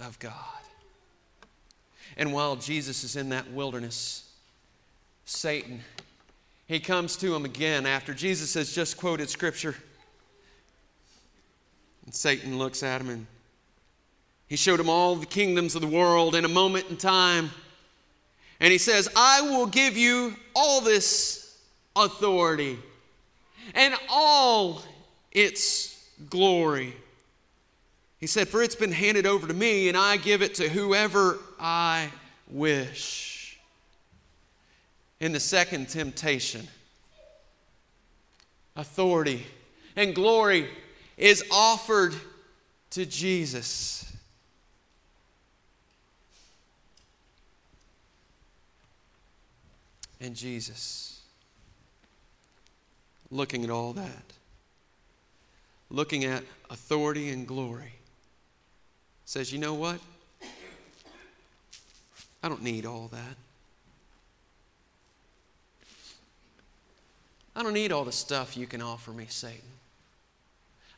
of 0.01 0.19
God. 0.19 0.33
And 2.17 2.33
while 2.33 2.57
Jesus 2.57 3.05
is 3.05 3.17
in 3.17 3.31
that 3.31 3.51
wilderness, 3.51 4.31
Satan, 5.25 5.81
he 6.67 6.79
comes 6.79 7.17
to 7.17 7.35
him 7.35 7.45
again 7.45 7.87
after 7.87 8.15
Jesus 8.15 8.55
has 8.55 8.73
just 8.73 8.97
quoted 8.97 9.29
Scripture. 9.29 9.75
And 12.05 12.14
Satan 12.14 12.59
looks 12.59 12.83
at 12.83 13.01
him 13.01 13.11
and 13.11 13.27
he 14.49 14.57
showed 14.57 14.79
him 14.79 14.88
all 14.88 15.17
the 15.17 15.27
kingdoms 15.27 15.75
of 15.75 15.81
the 15.81 15.88
world 15.88 16.35
in 16.35 16.45
a 16.45 16.49
moment 16.49 16.87
in 16.90 16.97
time. 16.97 17.51
And 18.61 18.71
he 18.71 18.79
says, 18.79 19.09
I 19.17 19.40
will 19.40 19.67
give 19.67 19.97
you 19.97 20.37
all 20.55 20.81
this 20.81 21.59
authority 21.97 22.79
and 23.75 23.95
all 24.11 24.83
its 25.33 26.09
glory. 26.31 26.95
He 28.19 28.27
said, 28.27 28.49
For 28.49 28.62
it's 28.62 28.77
been 28.77 28.93
handed 28.93 29.27
over 29.27 29.47
to 29.47 29.55
me, 29.55 29.88
and 29.88 29.97
I 29.97 30.17
give 30.17 30.43
it 30.43 30.55
to 30.57 30.69
whoever 30.69 31.38
I 31.59 32.11
wish. 32.49 33.59
In 35.21 35.33
the 35.33 35.40
second 35.40 35.88
temptation, 35.88 36.69
authority 38.77 39.47
and 39.97 40.14
glory 40.14 40.69
is 41.16 41.44
offered 41.50 42.14
to 42.90 43.07
Jesus. 43.07 44.12
And 50.20 50.35
Jesus, 50.35 51.20
looking 53.31 53.62
at 53.64 53.70
all 53.70 53.92
that, 53.92 54.33
looking 55.90 56.24
at 56.24 56.42
authority 56.70 57.31
and 57.31 57.46
glory, 57.46 57.92
says, 59.27 59.53
You 59.53 59.59
know 59.59 59.74
what? 59.74 60.00
I 62.42 62.48
don't 62.48 62.62
need 62.62 62.87
all 62.87 63.09
that. 63.09 63.37
I 67.57 67.62
don't 67.62 67.72
need 67.72 67.92
all 67.92 68.05
the 68.05 68.12
stuff 68.12 68.57
you 68.57 68.66
can 68.66 68.83
offer 68.83 69.12
me, 69.12 69.27
Satan. 69.29 69.61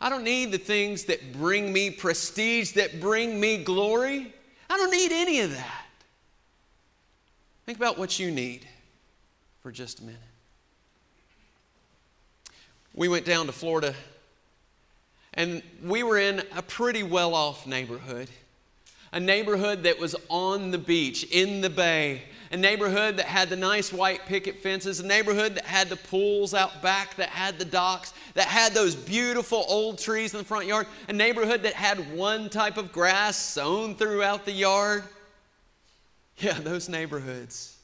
I 0.07 0.09
don't 0.09 0.23
need 0.23 0.53
the 0.53 0.59
things 0.59 1.07
that 1.07 1.33
bring 1.33 1.73
me 1.73 1.91
prestige, 1.91 2.75
that 2.75 3.01
bring 3.01 3.41
me 3.41 3.65
glory. 3.65 4.33
I 4.71 4.77
don't 4.77 4.93
need 4.93 5.11
any 5.11 5.41
of 5.41 5.51
that. 5.51 5.85
Think 7.65 7.77
about 7.77 7.99
what 7.99 8.17
you 8.17 8.31
need 8.31 8.69
for 9.65 9.73
just 9.73 9.99
a 9.99 10.05
minute. 10.05 10.21
We 12.95 13.09
went 13.09 13.25
down 13.25 13.47
to 13.47 13.53
Florida 13.53 13.97
and 15.35 15.61
we 15.83 16.05
were 16.05 16.19
in 16.19 16.45
a 16.55 16.63
pretty 16.63 17.03
well 17.03 17.35
off 17.35 17.67
neighborhood, 17.67 18.31
a 19.11 19.19
neighborhood 19.19 19.83
that 19.83 19.99
was 19.99 20.15
on 20.29 20.71
the 20.71 20.79
beach, 20.79 21.25
in 21.33 21.63
the 21.63 21.71
bay, 21.71 22.23
a 22.51 22.57
neighborhood 22.57 23.17
that 23.17 23.27
had 23.27 23.49
the 23.49 23.57
nice 23.57 23.93
white 23.93 24.25
picket 24.27 24.59
fences, 24.59 25.01
a 25.01 25.07
neighborhood 25.07 25.57
that 25.57 25.65
had 25.65 25.89
the 25.89 25.97
pools 25.97 26.55
out 26.55 26.83
back, 26.83 27.17
that 27.17 27.29
had 27.29 27.59
the 27.59 27.65
docks, 27.65 28.13
that 28.35 28.47
had 28.47 28.73
those 28.73 28.95
beautiful 28.95 29.65
old 29.69 29.99
trees 29.99 30.33
in 30.33 30.39
the 30.39 30.45
front 30.45 30.67
yard, 30.67 30.87
a 31.09 31.13
neighborhood 31.13 31.63
that 31.63 31.75
had 31.75 32.15
one 32.15 32.49
type 32.49 32.77
of 32.77 32.93
grass 32.93 33.37
sown 33.37 33.95
throughout 33.95 34.45
the 34.45 34.53
yard. 34.53 35.03
Yeah, 36.39 36.55
those 36.55 36.89
neighborhoods. 36.89 37.77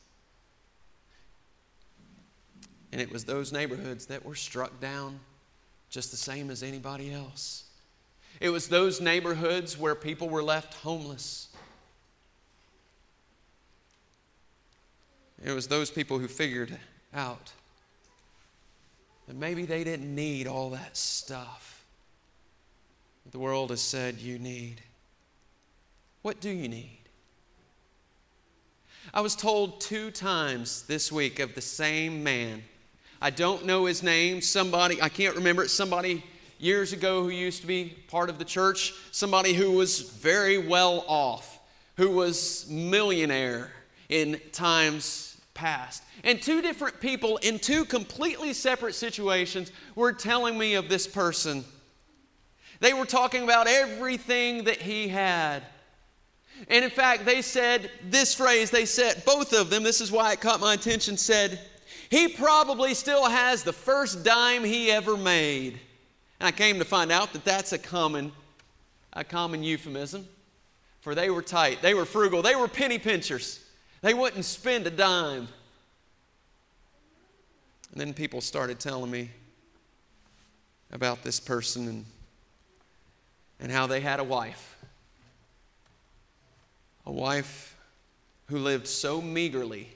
And 2.93 3.01
it 3.01 3.11
was 3.11 3.25
those 3.25 3.53
neighborhoods 3.53 4.07
that 4.07 4.25
were 4.25 4.35
struck 4.35 4.79
down 4.81 5.19
just 5.89 6.11
the 6.11 6.17
same 6.17 6.51
as 6.51 6.63
anybody 6.63 7.13
else. 7.13 7.65
It 8.41 8.51
was 8.51 8.69
those 8.69 9.01
neighborhoods 9.01 9.79
where 9.79 9.95
people 9.95 10.29
were 10.29 10.43
left 10.43 10.75
homeless. 10.75 11.49
It 15.45 15.53
was 15.53 15.67
those 15.67 15.91
people 15.91 16.19
who 16.19 16.29
figured 16.29 16.77
out 17.13 17.53
that 19.27 19.37
maybe 19.37 19.65
they 19.65 19.83
didn't 19.83 20.15
need 20.15 20.47
all 20.47 20.71
that 20.71 20.97
stuff 20.97 21.85
that 23.25 23.33
the 23.33 23.39
world 23.39 23.71
has 23.71 23.81
said 23.81 24.19
you 24.19 24.39
need. 24.39 24.81
What 26.23 26.41
do 26.41 26.51
you 26.51 26.69
need? 26.69 26.99
I 29.13 29.21
was 29.21 29.35
told 29.35 29.81
two 29.81 30.11
times 30.11 30.83
this 30.83 31.11
week 31.11 31.41
of 31.41 31.55
the 31.55 31.61
same 31.61 32.23
man. 32.23 32.63
I 33.21 33.31
don't 33.31 33.67
know 33.67 33.87
his 33.87 34.03
name. 34.03 34.41
Somebody, 34.41 35.03
I 35.03 35.09
can't 35.09 35.35
remember 35.35 35.65
it, 35.65 35.71
somebody 35.71 36.25
years 36.59 36.93
ago 36.93 37.23
who 37.25 37.31
used 37.31 37.61
to 37.63 37.67
be 37.67 37.97
part 38.07 38.31
of 38.31 38.39
the 38.39 38.45
church, 38.45 38.95
somebody 39.11 39.53
who 39.53 39.73
was 39.73 40.01
very 40.01 40.59
well 40.59 41.05
off, 41.09 41.59
who 41.97 42.11
was 42.11 42.69
millionaire 42.71 43.73
in 44.09 44.41
times 44.53 45.32
past. 45.55 46.03
And 46.25 46.41
two 46.41 46.63
different 46.63 47.01
people 47.01 47.37
in 47.39 47.59
two 47.59 47.85
completely 47.85 48.53
separate 48.53 48.95
situations 48.95 49.73
were 49.95 50.13
telling 50.13 50.59
me 50.59 50.75
of 50.75 50.89
this 50.89 51.07
person. 51.07 51.65
They 52.81 52.95
were 52.95 53.07
talking 53.07 53.43
about 53.43 53.69
everything 53.69 54.65
that 54.65 54.81
he 54.81 55.09
had. 55.09 55.63
And 56.69 56.85
in 56.85 56.91
fact, 56.91 57.25
they 57.25 57.43
said 57.43 57.91
this 58.09 58.35
phrase, 58.35 58.71
they 58.71 58.87
said, 58.87 59.25
both 59.25 59.53
of 59.53 59.71
them, 59.71 59.83
this 59.83 60.01
is 60.01 60.13
why 60.13 60.33
it 60.33 60.41
caught 60.41 60.61
my 60.61 60.75
attention, 60.75 61.17
said, 61.17 61.61
he 62.11 62.29
probably 62.29 62.95
still 62.95 63.29
has 63.29 63.63
the 63.63 63.73
first 63.73 64.23
dime 64.23 64.65
he 64.65 64.91
ever 64.91 65.17
made. 65.17 65.81
And 66.41 66.47
I 66.49 66.51
came 66.53 66.79
to 66.79 66.85
find 66.85 67.11
out 67.11 67.33
that 67.33 67.45
that's 67.45 67.73
a 67.73 67.79
common, 67.79 68.33
a 69.13 69.25
common 69.25 69.63
euphemism. 69.63 70.27
For 71.01 71.15
they 71.15 71.31
were 71.31 71.43
tight, 71.43 71.83
they 71.83 71.95
were 71.95 72.05
frugal, 72.05 72.43
they 72.43 72.55
were 72.55 72.69
penny 72.69 72.99
pinchers. 72.99 73.62
They 74.03 74.15
wouldn't 74.15 74.45
spend 74.45 74.87
a 74.87 74.91
dime. 74.91 75.49
And 77.91 78.01
then 78.01 78.15
people 78.15 78.41
started 78.41 78.79
telling 78.79 79.11
me 79.11 79.31
about 80.93 81.23
this 81.23 81.41
person 81.41 81.89
and, 81.89 82.05
and 83.61 83.73
how 83.73 83.87
they 83.87 84.01
had 84.01 84.21
a 84.21 84.25
wife 84.25 84.77
a 87.07 87.13
wife 87.13 87.77
who 88.47 88.59
lived 88.59 88.87
so 88.87 89.21
meagerly 89.21 89.89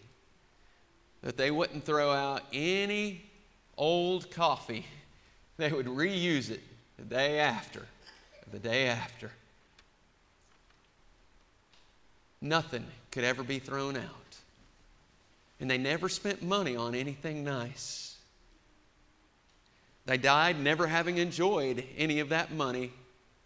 that 1.22 1.36
they 1.36 1.50
wouldn't 1.50 1.84
throw 1.84 2.10
out 2.10 2.42
any 2.52 3.22
old 3.76 4.30
coffee. 4.30 4.86
They 5.56 5.70
would 5.70 5.86
reuse 5.86 6.50
it 6.50 6.60
the 6.98 7.04
day 7.04 7.38
after, 7.38 7.86
the 8.52 8.58
day 8.58 8.88
after. 8.88 9.30
Nothing 12.40 12.84
could 13.10 13.24
ever 13.24 13.42
be 13.42 13.58
thrown 13.58 13.96
out. 13.96 14.36
And 15.60 15.70
they 15.70 15.78
never 15.78 16.08
spent 16.08 16.42
money 16.42 16.76
on 16.76 16.94
anything 16.94 17.44
nice. 17.44 18.16
They 20.04 20.18
died 20.18 20.60
never 20.60 20.86
having 20.86 21.18
enjoyed 21.18 21.84
any 21.96 22.20
of 22.20 22.28
that 22.28 22.52
money 22.52 22.92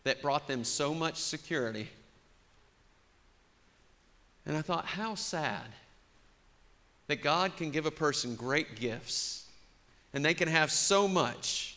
that 0.04 0.20
brought 0.20 0.46
them 0.46 0.64
so 0.64 0.92
much 0.94 1.16
security. 1.16 1.88
And 4.44 4.56
I 4.56 4.62
thought, 4.62 4.86
how 4.86 5.14
sad 5.14 5.66
that 7.06 7.22
God 7.22 7.56
can 7.56 7.70
give 7.70 7.86
a 7.86 7.90
person 7.90 8.34
great 8.34 8.76
gifts 8.76 9.46
and 10.12 10.24
they 10.24 10.34
can 10.34 10.48
have 10.48 10.70
so 10.70 11.06
much 11.08 11.76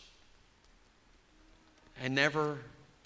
and 2.02 2.14
never 2.14 2.58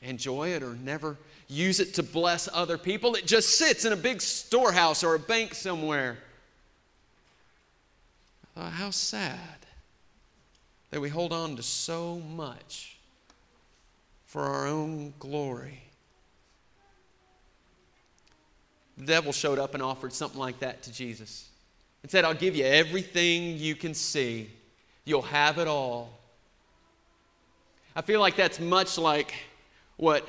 enjoy 0.03 0.51
it 0.51 0.63
or 0.63 0.75
never 0.75 1.17
use 1.49 1.81
it 1.81 1.95
to 1.95 2.03
bless 2.03 2.49
other 2.53 2.77
people. 2.79 3.15
It 3.15 3.27
just 3.27 3.59
sits 3.59 3.85
in 3.85 3.93
a 3.93 3.97
big 3.97 4.21
storehouse 4.21 5.03
or 5.03 5.15
a 5.15 5.19
bank 5.19 5.55
somewhere. 5.55 6.19
I 8.57 8.61
thought, 8.61 8.73
how 8.73 8.91
sad 8.91 9.39
that 10.91 11.01
we 11.01 11.09
hold 11.09 11.33
on 11.33 11.57
to 11.57 11.63
so 11.63 12.17
much 12.17 12.97
for 14.27 14.43
our 14.43 14.67
own 14.67 15.15
glory. 15.19 15.83
The 18.99 19.07
devil 19.07 19.33
showed 19.33 19.59
up 19.59 19.75
and 19.75 19.83
offered 19.83 20.13
something 20.13 20.39
like 20.39 20.59
that 20.61 20.83
to 20.83 20.93
Jesus 20.93 21.49
and 22.03 22.11
said, 22.11 22.25
I'll 22.25 22.35
give 22.35 22.57
you 22.57 22.65
everything 22.65 23.57
you 23.57 23.75
can 23.75 23.95
see, 23.95 24.51
you'll 25.05 25.23
have 25.23 25.59
it 25.59 25.69
all. 25.69 26.11
I 27.97 28.03
feel 28.03 28.21
like 28.21 28.37
that's 28.37 28.61
much 28.61 28.99
like 28.99 29.35
what 29.97 30.27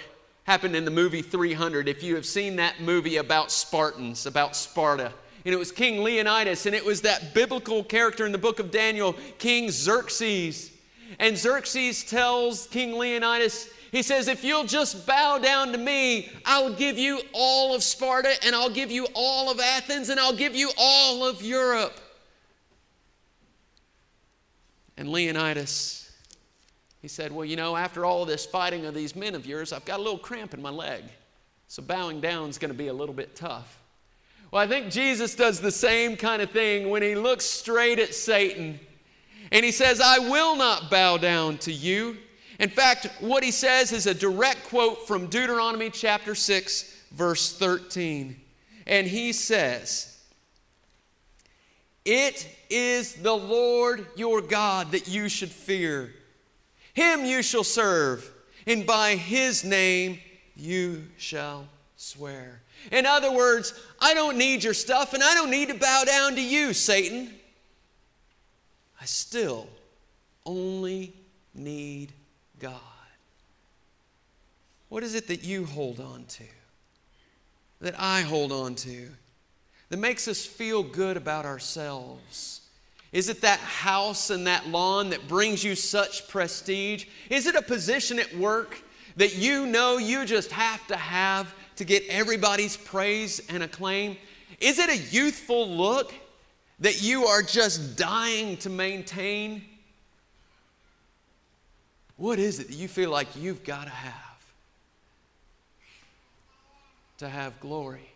happened 0.49 0.75
in 0.75 0.83
the 0.83 0.89
movie 0.89 1.21
300. 1.21 1.87
If 1.87 2.01
you 2.01 2.15
have 2.15 2.25
seen 2.25 2.55
that 2.55 2.81
movie 2.81 3.17
about 3.17 3.51
Spartans, 3.51 4.25
about 4.25 4.55
Sparta, 4.55 5.13
and 5.45 5.53
it 5.53 5.57
was 5.57 5.71
King 5.71 6.01
Leonidas, 6.01 6.65
and 6.65 6.73
it 6.73 6.83
was 6.83 7.01
that 7.01 7.35
biblical 7.35 7.83
character 7.83 8.25
in 8.25 8.31
the 8.31 8.39
book 8.39 8.59
of 8.59 8.71
Daniel, 8.71 9.13
King 9.37 9.69
Xerxes. 9.69 10.71
And 11.19 11.37
Xerxes 11.37 12.03
tells 12.03 12.65
King 12.65 12.97
Leonidas, 12.97 13.69
he 13.91 14.01
says, 14.01 14.27
If 14.27 14.43
you'll 14.43 14.65
just 14.65 15.05
bow 15.05 15.37
down 15.37 15.71
to 15.71 15.77
me, 15.77 16.31
I'll 16.47 16.73
give 16.73 16.97
you 16.97 17.21
all 17.31 17.75
of 17.75 17.83
Sparta, 17.83 18.33
and 18.43 18.55
I'll 18.55 18.71
give 18.71 18.89
you 18.89 19.05
all 19.13 19.51
of 19.51 19.59
Athens, 19.59 20.09
and 20.09 20.19
I'll 20.19 20.35
give 20.35 20.55
you 20.55 20.71
all 20.79 21.23
of 21.23 21.43
Europe. 21.43 21.99
And 24.97 25.09
Leonidas, 25.09 26.08
he 27.01 27.07
said, 27.07 27.31
Well, 27.31 27.45
you 27.45 27.55
know, 27.55 27.75
after 27.75 28.05
all 28.05 28.25
this 28.25 28.45
fighting 28.45 28.85
of 28.85 28.93
these 28.93 29.15
men 29.15 29.35
of 29.35 29.45
yours, 29.45 29.73
I've 29.73 29.85
got 29.85 29.99
a 29.99 30.03
little 30.03 30.19
cramp 30.19 30.53
in 30.53 30.61
my 30.61 30.69
leg. 30.69 31.03
So 31.67 31.81
bowing 31.81 32.19
down 32.19 32.49
is 32.49 32.57
going 32.57 32.71
to 32.71 32.77
be 32.77 32.87
a 32.87 32.93
little 32.93 33.13
bit 33.13 33.35
tough. 33.35 33.79
Well, 34.51 34.61
I 34.61 34.67
think 34.67 34.91
Jesus 34.91 35.35
does 35.35 35.61
the 35.61 35.71
same 35.71 36.17
kind 36.17 36.41
of 36.41 36.49
thing 36.49 36.89
when 36.89 37.03
he 37.03 37.15
looks 37.15 37.45
straight 37.45 37.99
at 37.99 38.15
Satan 38.15 38.79
and 39.51 39.65
he 39.65 39.71
says, 39.71 40.01
I 40.01 40.19
will 40.19 40.55
not 40.55 40.89
bow 40.89 41.17
down 41.17 41.57
to 41.59 41.71
you. 41.71 42.17
In 42.59 42.69
fact, 42.69 43.07
what 43.19 43.43
he 43.43 43.51
says 43.51 43.91
is 43.91 44.05
a 44.05 44.13
direct 44.13 44.65
quote 44.65 45.07
from 45.07 45.27
Deuteronomy 45.27 45.89
chapter 45.89 46.35
6, 46.35 47.03
verse 47.11 47.53
13. 47.53 48.39
And 48.85 49.07
he 49.07 49.31
says, 49.31 50.19
It 52.03 52.47
is 52.69 53.13
the 53.13 53.35
Lord 53.35 54.07
your 54.15 54.41
God 54.41 54.91
that 54.91 55.07
you 55.07 55.29
should 55.29 55.51
fear. 55.51 56.13
Him 56.99 57.23
you 57.23 57.41
shall 57.41 57.63
serve, 57.63 58.29
and 58.67 58.85
by 58.85 59.15
his 59.15 59.63
name 59.63 60.19
you 60.57 61.07
shall 61.15 61.65
swear. 61.95 62.61
In 62.91 63.05
other 63.05 63.31
words, 63.31 63.73
I 64.01 64.13
don't 64.13 64.37
need 64.37 64.65
your 64.65 64.73
stuff 64.73 65.13
and 65.13 65.23
I 65.23 65.33
don't 65.33 65.49
need 65.49 65.69
to 65.69 65.75
bow 65.75 66.03
down 66.05 66.35
to 66.35 66.41
you, 66.41 66.73
Satan. 66.73 67.33
I 68.99 69.05
still 69.05 69.69
only 70.45 71.13
need 71.55 72.11
God? 72.59 72.81
What 74.89 75.01
is 75.01 75.15
it 75.15 75.29
that 75.29 75.45
you 75.45 75.63
hold 75.63 76.01
on 76.01 76.25
to? 76.25 76.43
That 77.79 77.95
I 77.97 78.23
hold 78.23 78.51
on 78.51 78.75
to? 78.75 79.07
That 79.87 79.99
makes 79.99 80.27
us 80.27 80.45
feel 80.45 80.83
good 80.83 81.15
about 81.15 81.45
ourselves? 81.45 82.58
Is 83.11 83.29
it 83.29 83.41
that 83.41 83.59
house 83.59 84.29
and 84.29 84.45
that 84.45 84.67
lawn 84.67 85.09
that 85.09 85.27
brings 85.27 85.63
you 85.63 85.75
such 85.75 86.27
prestige? 86.27 87.05
Is 87.29 87.47
it 87.47 87.55
a 87.55 87.61
position 87.61 88.19
at 88.19 88.35
work 88.35 88.81
that 89.17 89.35
you 89.35 89.65
know 89.65 89.97
you 89.97 90.25
just 90.25 90.51
have 90.51 90.85
to 90.87 90.95
have 90.95 91.53
to 91.77 91.85
get 91.85 92.03
everybody's 92.07 92.77
praise 92.77 93.41
and 93.49 93.63
acclaim? 93.63 94.15
Is 94.59 94.77
it 94.77 94.89
a 94.89 94.97
youthful 94.97 95.67
look 95.67 96.13
that 96.79 97.01
you 97.01 97.25
are 97.25 97.41
just 97.41 97.97
dying 97.97 98.57
to 98.57 98.69
maintain? 98.69 99.63
What 102.15 102.37
is 102.37 102.59
it 102.59 102.67
that 102.67 102.75
you 102.75 102.87
feel 102.87 103.09
like 103.09 103.27
you've 103.35 103.63
got 103.63 103.85
to 103.85 103.89
have 103.89 104.45
to 107.17 107.27
have 107.27 107.59
glory? 107.59 108.07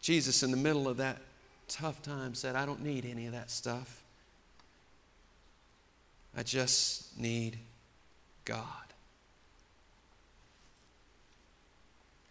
Jesus, 0.00 0.44
in 0.44 0.52
the 0.52 0.56
middle 0.56 0.86
of 0.86 0.98
that 0.98 1.18
tough 1.68 2.02
time, 2.02 2.34
said, 2.34 2.56
I 2.56 2.66
don't 2.66 2.82
need 2.82 3.04
any 3.04 3.26
of 3.26 3.32
that 3.32 3.50
stuff. 3.50 4.02
I 6.36 6.42
just 6.42 7.18
need 7.18 7.58
God. 8.44 8.62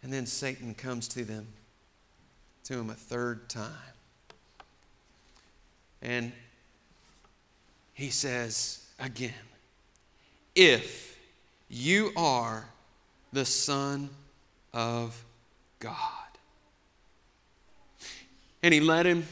And 0.02 0.12
then 0.12 0.26
Satan 0.26 0.74
comes 0.74 1.08
to 1.08 1.24
them, 1.24 1.48
to 2.64 2.74
him 2.74 2.90
a 2.90 2.94
third 2.94 3.48
time. 3.48 3.72
And 6.00 6.32
he 7.94 8.10
says, 8.10 8.86
again. 9.00 9.32
If 10.54 11.18
you 11.68 12.12
are 12.16 12.68
the 13.32 13.44
Son 13.44 14.08
of 14.72 15.24
God. 15.80 16.25
And 18.66 18.74
he 18.74 18.80
led 18.80 19.06
him 19.06 19.24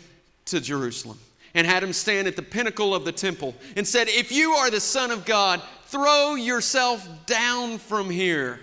to 0.44 0.60
Jerusalem. 0.60 1.18
and 1.56 1.66
had 1.66 1.82
him 1.82 1.92
stand 1.92 2.28
at 2.28 2.36
the 2.36 2.42
pinnacle 2.42 2.94
of 2.94 3.04
the 3.04 3.10
temple 3.10 3.52
and 3.76 3.84
said, 3.84 4.06
If 4.08 4.30
you 4.30 4.52
are 4.52 4.70
the 4.70 4.80
Son 4.80 5.10
of 5.10 5.24
God, 5.24 5.60
throw 5.86 6.36
yourself 6.36 7.08
down 7.26 7.78
from 7.78 8.10
here. 8.10 8.60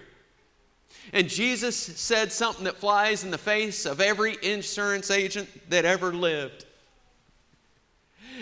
And 1.11 1.27
Jesus 1.27 1.75
said 1.75 2.31
something 2.31 2.63
that 2.63 2.77
flies 2.77 3.25
in 3.25 3.31
the 3.31 3.37
face 3.37 3.85
of 3.85 3.99
every 3.99 4.37
insurance 4.41 5.11
agent 5.11 5.49
that 5.69 5.83
ever 5.83 6.13
lived. 6.13 6.63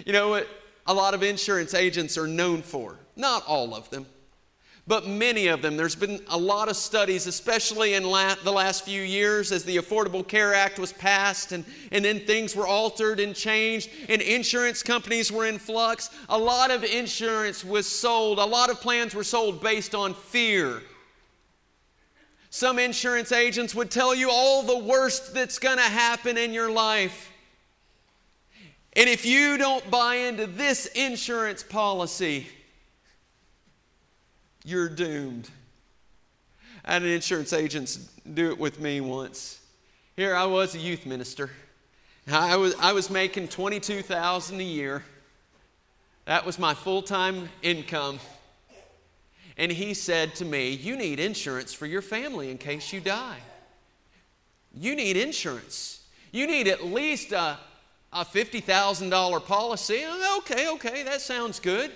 You 0.05 0.13
know 0.13 0.29
what 0.29 0.47
a 0.85 0.93
lot 0.93 1.15
of 1.15 1.23
insurance 1.23 1.73
agents 1.73 2.15
are 2.15 2.27
known 2.27 2.61
for? 2.61 2.95
Not 3.15 3.43
all 3.47 3.73
of 3.73 3.89
them 3.89 4.05
but 4.89 5.07
many 5.07 5.45
of 5.47 5.61
them. 5.61 5.77
There's 5.77 5.95
been 5.95 6.19
a 6.29 6.37
lot 6.37 6.67
of 6.67 6.75
studies, 6.75 7.27
especially 7.27 7.93
in 7.93 8.03
la- 8.03 8.33
the 8.43 8.51
last 8.51 8.83
few 8.83 9.03
years 9.03 9.51
as 9.51 9.63
the 9.63 9.77
Affordable 9.77 10.27
Care 10.27 10.55
Act 10.55 10.79
was 10.79 10.91
passed 10.91 11.51
and, 11.51 11.63
and 11.91 12.03
then 12.03 12.21
things 12.21 12.55
were 12.55 12.65
altered 12.65 13.19
and 13.19 13.35
changed 13.35 13.91
and 14.09 14.19
insurance 14.19 14.81
companies 14.81 15.31
were 15.31 15.45
in 15.45 15.59
flux. 15.59 16.09
A 16.27 16.37
lot 16.37 16.71
of 16.71 16.83
insurance 16.83 17.63
was 17.63 17.85
sold, 17.85 18.39
a 18.39 18.43
lot 18.43 18.71
of 18.71 18.81
plans 18.81 19.13
were 19.13 19.23
sold 19.23 19.61
based 19.61 19.93
on 19.93 20.15
fear. 20.15 20.81
Some 22.49 22.79
insurance 22.79 23.31
agents 23.31 23.75
would 23.75 23.91
tell 23.91 24.15
you 24.15 24.31
all 24.31 24.63
the 24.63 24.79
worst 24.79 25.35
that's 25.35 25.59
going 25.59 25.77
to 25.77 25.83
happen 25.83 26.35
in 26.35 26.51
your 26.51 26.71
life. 26.71 27.31
And 28.93 29.07
if 29.07 29.23
you 29.23 29.59
don't 29.59 29.91
buy 29.91 30.15
into 30.15 30.47
this 30.47 30.87
insurance 30.87 31.61
policy, 31.61 32.47
you're 34.69 34.89
doomed. 34.89 35.49
I 36.85 36.93
had 36.93 37.01
an 37.01 37.09
insurance 37.09 37.53
agent 37.53 37.97
do 38.33 38.49
it 38.51 38.59
with 38.59 38.79
me 38.79 39.01
once. 39.01 39.59
Here 40.15 40.35
I 40.35 40.45
was 40.45 40.75
a 40.75 40.77
youth 40.77 41.05
minister. 41.05 41.49
I 42.31 42.55
was, 42.55 42.75
I 42.79 42.93
was 42.93 43.09
making 43.09 43.47
22000 43.47 44.59
a 44.59 44.63
year. 44.63 45.03
That 46.25 46.45
was 46.45 46.59
my 46.59 46.75
full 46.75 47.01
time 47.01 47.49
income. 47.63 48.19
And 49.57 49.71
he 49.71 49.93
said 49.95 50.35
to 50.35 50.45
me, 50.45 50.69
You 50.69 50.95
need 50.95 51.19
insurance 51.19 51.73
for 51.73 51.87
your 51.87 52.03
family 52.03 52.51
in 52.51 52.59
case 52.59 52.93
you 52.93 52.99
die. 52.99 53.39
You 54.73 54.95
need 54.95 55.17
insurance. 55.17 56.03
You 56.31 56.45
need 56.45 56.67
at 56.67 56.85
least 56.85 57.31
a, 57.31 57.57
a 58.13 58.23
$50,000 58.23 59.45
policy. 59.45 60.05
Okay, 60.37 60.69
okay, 60.69 61.03
that 61.03 61.21
sounds 61.21 61.59
good. 61.59 61.91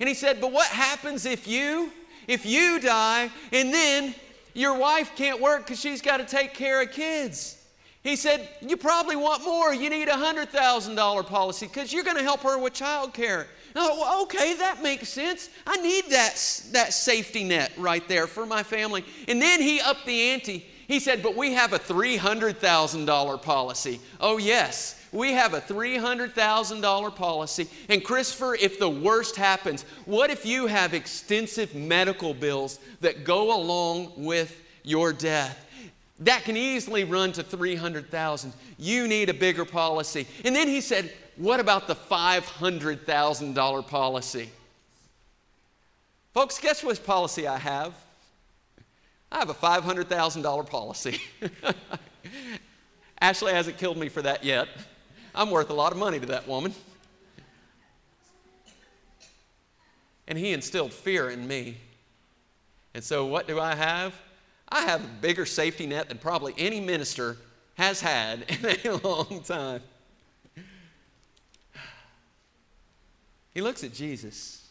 And 0.00 0.08
he 0.08 0.14
said, 0.14 0.40
But 0.40 0.50
what 0.50 0.66
happens 0.66 1.24
if 1.24 1.46
you 1.46 1.92
if 2.26 2.46
you 2.46 2.80
die 2.80 3.30
and 3.52 3.72
then 3.72 4.14
your 4.54 4.78
wife 4.78 5.12
can't 5.16 5.40
work 5.40 5.66
because 5.66 5.80
she's 5.80 6.00
got 6.00 6.16
to 6.16 6.24
take 6.24 6.54
care 6.54 6.82
of 6.82 6.90
kids. 6.90 7.62
He 8.02 8.14
said, 8.16 8.48
You 8.62 8.76
probably 8.76 9.16
want 9.16 9.44
more. 9.44 9.74
You 9.74 9.90
need 9.90 10.08
a 10.08 10.12
$100,000 10.12 11.26
policy 11.26 11.66
because 11.66 11.92
you're 11.92 12.04
going 12.04 12.16
to 12.16 12.22
help 12.22 12.40
her 12.42 12.56
with 12.56 12.72
child 12.72 13.12
care. 13.12 13.48
Oh, 13.74 14.22
okay, 14.22 14.54
that 14.54 14.82
makes 14.82 15.08
sense. 15.08 15.50
I 15.66 15.76
need 15.78 16.04
that, 16.10 16.34
that 16.72 16.94
safety 16.94 17.44
net 17.44 17.72
right 17.76 18.06
there 18.08 18.26
for 18.26 18.46
my 18.46 18.62
family. 18.62 19.04
And 19.28 19.42
then 19.42 19.60
he 19.60 19.80
upped 19.80 20.06
the 20.06 20.20
ante. 20.30 20.64
He 20.86 21.00
said, 21.00 21.22
But 21.22 21.36
we 21.36 21.52
have 21.54 21.72
a 21.72 21.78
$300,000 21.78 23.42
policy. 23.42 24.00
Oh, 24.20 24.38
yes. 24.38 25.05
We 25.12 25.32
have 25.32 25.54
a 25.54 25.60
$300,000 25.60 27.16
policy. 27.16 27.68
And 27.88 28.04
Christopher, 28.04 28.54
if 28.54 28.78
the 28.78 28.88
worst 28.88 29.36
happens, 29.36 29.82
what 30.04 30.30
if 30.30 30.44
you 30.44 30.66
have 30.66 30.94
extensive 30.94 31.74
medical 31.74 32.34
bills 32.34 32.78
that 33.00 33.24
go 33.24 33.56
along 33.56 34.12
with 34.16 34.62
your 34.82 35.12
death? 35.12 35.62
That 36.20 36.44
can 36.44 36.56
easily 36.56 37.04
run 37.04 37.32
to 37.32 37.42
300,000. 37.42 38.52
You 38.78 39.06
need 39.06 39.28
a 39.28 39.34
bigger 39.34 39.64
policy. 39.64 40.26
And 40.44 40.56
then 40.56 40.66
he 40.66 40.80
said, 40.80 41.12
"What 41.36 41.60
about 41.60 41.88
the 41.88 41.94
$500,000 41.94 43.82
policy?" 43.82 44.50
Folks, 46.32 46.58
guess 46.58 46.82
what 46.82 47.04
policy 47.04 47.46
I 47.46 47.58
have? 47.58 47.94
I 49.30 49.38
have 49.38 49.50
a 49.50 49.54
$500,000 49.54 50.70
policy. 50.70 51.20
Ashley 53.20 53.52
hasn't 53.52 53.78
killed 53.78 53.96
me 53.96 54.08
for 54.08 54.22
that 54.22 54.44
yet. 54.44 54.68
I'm 55.36 55.50
worth 55.50 55.68
a 55.68 55.74
lot 55.74 55.92
of 55.92 55.98
money 55.98 56.18
to 56.18 56.26
that 56.26 56.48
woman. 56.48 56.74
And 60.26 60.38
he 60.38 60.52
instilled 60.52 60.92
fear 60.92 61.28
in 61.28 61.46
me. 61.46 61.76
And 62.94 63.04
so, 63.04 63.26
what 63.26 63.46
do 63.46 63.60
I 63.60 63.74
have? 63.74 64.14
I 64.68 64.82
have 64.82 65.04
a 65.04 65.08
bigger 65.20 65.44
safety 65.44 65.86
net 65.86 66.08
than 66.08 66.18
probably 66.18 66.54
any 66.56 66.80
minister 66.80 67.36
has 67.74 68.00
had 68.00 68.44
in 68.84 68.90
a 68.90 69.06
long 69.06 69.42
time. 69.44 69.82
He 73.52 73.60
looks 73.60 73.84
at 73.84 73.92
Jesus 73.92 74.68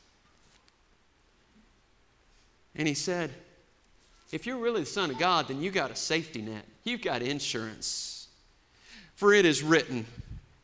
and 2.75 2.87
he 2.87 2.93
said, 2.93 3.31
If 4.31 4.45
you're 4.45 4.57
really 4.57 4.81
the 4.81 4.85
Son 4.87 5.11
of 5.11 5.17
God, 5.17 5.47
then 5.47 5.61
you 5.61 5.71
got 5.71 5.91
a 5.91 5.95
safety 5.95 6.41
net, 6.41 6.65
you've 6.83 7.01
got 7.01 7.21
insurance. 7.21 8.27
For 9.15 9.33
it 9.33 9.45
is 9.45 9.63
written, 9.63 10.05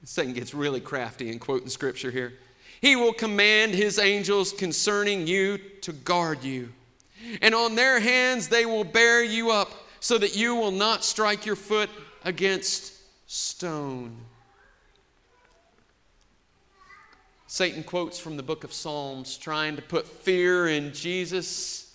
Satan 0.04 0.34
gets 0.34 0.54
really 0.54 0.80
crafty 0.80 1.30
in 1.30 1.40
quoting 1.40 1.70
scripture 1.70 2.12
here. 2.12 2.34
He 2.82 2.96
will 2.96 3.14
command 3.14 3.74
his 3.74 4.00
angels 4.00 4.52
concerning 4.52 5.28
you 5.28 5.60
to 5.82 5.94
guard 5.94 6.44
you. 6.44 6.70
And 7.42 7.54
on 7.54 7.76
their 7.76 8.00
hands 8.00 8.48
they 8.48 8.66
will 8.66 8.84
bear 8.84 9.24
you 9.24 9.52
up 9.52 9.72
so 10.00 10.18
that 10.18 10.36
you 10.36 10.56
will 10.56 10.72
not 10.72 11.04
strike 11.04 11.46
your 11.46 11.56
foot 11.56 11.90
against 12.26 12.94
stone. 13.30 14.18
Satan 17.46 17.84
quotes 17.84 18.18
from 18.18 18.38
the 18.38 18.44
book 18.44 18.64
of 18.64 18.74
Psalms, 18.74 19.38
trying 19.38 19.76
to 19.76 19.82
put 19.82 20.08
fear 20.08 20.68
in 20.68 20.94
Jesus 20.94 21.94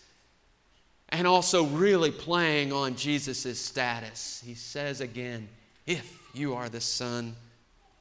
and 1.08 1.26
also 1.26 1.64
really 1.64 2.10
playing 2.10 2.72
on 2.72 2.94
Jesus' 2.94 3.58
status. 3.58 4.42
He 4.44 4.54
says 4.54 5.00
again, 5.00 5.48
If 5.86 6.20
you 6.34 6.54
are 6.54 6.68
the 6.68 6.80
Son 6.80 7.34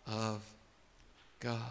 of 0.08 0.42
God. 1.40 1.62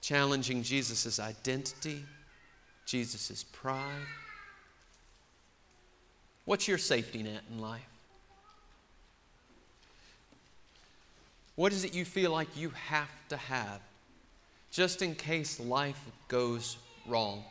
Challenging 0.00 0.62
Jesus' 0.62 1.18
identity, 1.18 2.04
Jesus' 2.86 3.44
pride. 3.52 4.06
What's 6.44 6.68
your 6.68 6.78
safety 6.78 7.22
net 7.22 7.42
in 7.50 7.60
life? 7.60 7.80
What 11.56 11.72
is 11.72 11.84
it 11.84 11.94
you 11.94 12.04
feel 12.04 12.32
like 12.32 12.48
you 12.56 12.70
have 12.88 13.10
to 13.28 13.36
have 13.36 13.80
just 14.70 15.02
in 15.02 15.14
case 15.14 15.60
life 15.60 16.00
goes 16.28 16.76
wrong? 17.06 17.44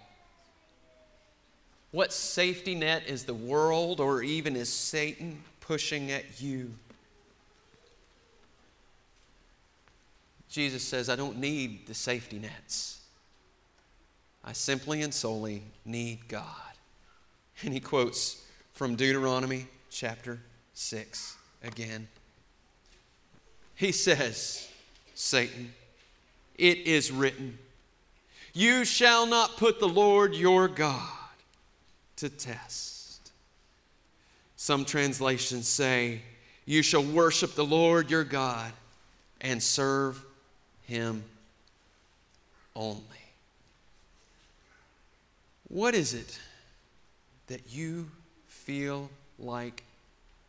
What 1.91 2.11
safety 2.11 2.75
net 2.75 3.03
is 3.07 3.23
the 3.23 3.33
world 3.33 3.99
or 3.99 4.23
even 4.23 4.55
is 4.55 4.67
Satan 4.67 5.41
pushing 5.61 6.11
at 6.11 6.41
you? 6.41 6.73
Jesus 10.53 10.83
says, 10.83 11.09
I 11.09 11.15
don't 11.15 11.39
need 11.39 11.87
the 11.87 11.95
safety 11.95 12.37
nets. 12.37 13.01
I 14.45 14.53
simply 14.53 15.01
and 15.01 15.11
solely 15.11 15.63
need 15.83 16.27
God. 16.27 16.45
And 17.63 17.73
he 17.73 17.79
quotes 17.79 18.45
from 18.73 18.95
Deuteronomy 18.95 19.65
chapter 19.89 20.39
6 20.75 21.37
again. 21.63 22.07
He 23.73 23.91
says, 23.91 24.69
Satan, 25.15 25.73
it 26.55 26.77
is 26.85 27.11
written, 27.11 27.57
You 28.53 28.85
shall 28.85 29.25
not 29.25 29.57
put 29.57 29.79
the 29.79 29.89
Lord 29.89 30.35
your 30.35 30.67
God 30.67 31.09
to 32.17 32.29
test. 32.29 33.31
Some 34.55 34.85
translations 34.85 35.67
say, 35.67 36.21
You 36.67 36.83
shall 36.83 37.03
worship 37.03 37.55
the 37.55 37.65
Lord 37.65 38.11
your 38.11 38.23
God 38.23 38.71
and 39.41 39.61
serve 39.63 40.23
him 40.85 41.23
only. 42.75 43.01
What 45.67 45.95
is 45.95 46.13
it 46.13 46.39
that 47.47 47.61
you 47.73 48.09
feel 48.47 49.09
like 49.39 49.83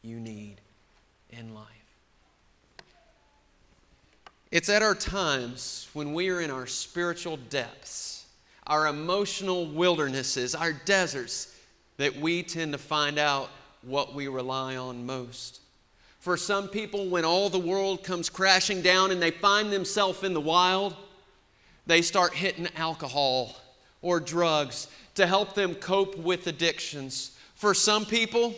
you 0.02 0.20
need 0.20 0.56
in 1.30 1.54
life? 1.54 1.66
It's 4.50 4.68
at 4.68 4.82
our 4.82 4.94
times 4.94 5.88
when 5.94 6.14
we 6.14 6.28
are 6.30 6.40
in 6.40 6.50
our 6.50 6.66
spiritual 6.66 7.36
depths, 7.36 8.26
our 8.66 8.86
emotional 8.86 9.66
wildernesses, 9.66 10.54
our 10.54 10.72
deserts, 10.72 11.58
that 11.96 12.14
we 12.16 12.42
tend 12.42 12.72
to 12.72 12.78
find 12.78 13.18
out 13.18 13.50
what 13.82 14.14
we 14.14 14.28
rely 14.28 14.76
on 14.76 15.06
most. 15.06 15.60
For 16.24 16.38
some 16.38 16.68
people, 16.68 17.10
when 17.10 17.26
all 17.26 17.50
the 17.50 17.58
world 17.58 18.02
comes 18.02 18.30
crashing 18.30 18.80
down 18.80 19.10
and 19.10 19.20
they 19.20 19.30
find 19.30 19.70
themselves 19.70 20.24
in 20.24 20.32
the 20.32 20.40
wild, 20.40 20.96
they 21.84 22.00
start 22.00 22.32
hitting 22.32 22.66
alcohol 22.76 23.54
or 24.00 24.20
drugs 24.20 24.88
to 25.16 25.26
help 25.26 25.52
them 25.52 25.74
cope 25.74 26.16
with 26.16 26.46
addictions. 26.46 27.36
For 27.56 27.74
some 27.74 28.06
people, 28.06 28.54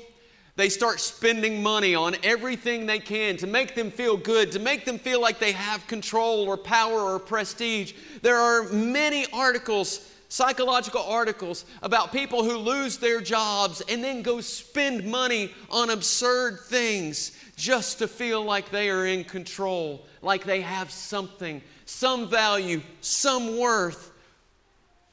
They 0.57 0.71
start 0.71 1.01
spending 1.01 1.63
money 1.63 1.95
on 1.95 2.17
everything 2.23 2.87
they 2.87 2.99
can 2.99 3.37
to 3.37 3.47
make 3.47 3.75
them 3.75 3.91
feel 3.91 4.17
good, 4.17 4.51
to 4.53 4.59
make 4.59 4.87
them 4.87 4.99
feel 4.99 5.21
like 5.21 5.39
they 5.39 5.53
have 5.53 5.87
control 5.87 6.49
or 6.49 6.57
power 6.57 6.99
or 6.99 7.19
prestige. 7.19 7.93
There 8.23 8.39
are 8.39 8.63
many 8.71 9.27
articles, 9.35 10.11
psychological 10.29 11.03
articles, 11.03 11.65
about 11.83 12.13
people 12.13 12.45
who 12.45 12.57
lose 12.57 12.99
their 12.99 13.21
jobs 13.21 13.83
and 13.89 14.03
then 14.03 14.23
go 14.23 14.41
spend 14.41 15.05
money 15.05 15.53
on 15.71 15.91
absurd 15.91 16.61
things 16.61 17.33
just 17.57 17.99
to 17.99 18.09
feel 18.09 18.45
like 18.45 18.71
they 18.71 18.91
are 18.91 19.07
in 19.07 19.25
control, 19.25 20.05
like 20.23 20.45
they 20.45 20.61
have 20.61 20.91
something, 20.91 21.63
some 21.85 22.29
value, 22.29 22.81
some 23.01 23.59
worth. 23.59 24.13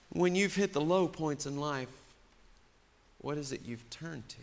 When 0.10 0.36
you've 0.36 0.56
hit 0.56 0.73
the 0.73 0.82
low 0.82 1.08
points 1.08 1.45
in 1.45 1.58
life, 1.58 1.89
what 3.19 3.38
is 3.38 3.52
it 3.52 3.62
you've 3.65 3.89
turned 3.89 4.28
to? 4.30 4.38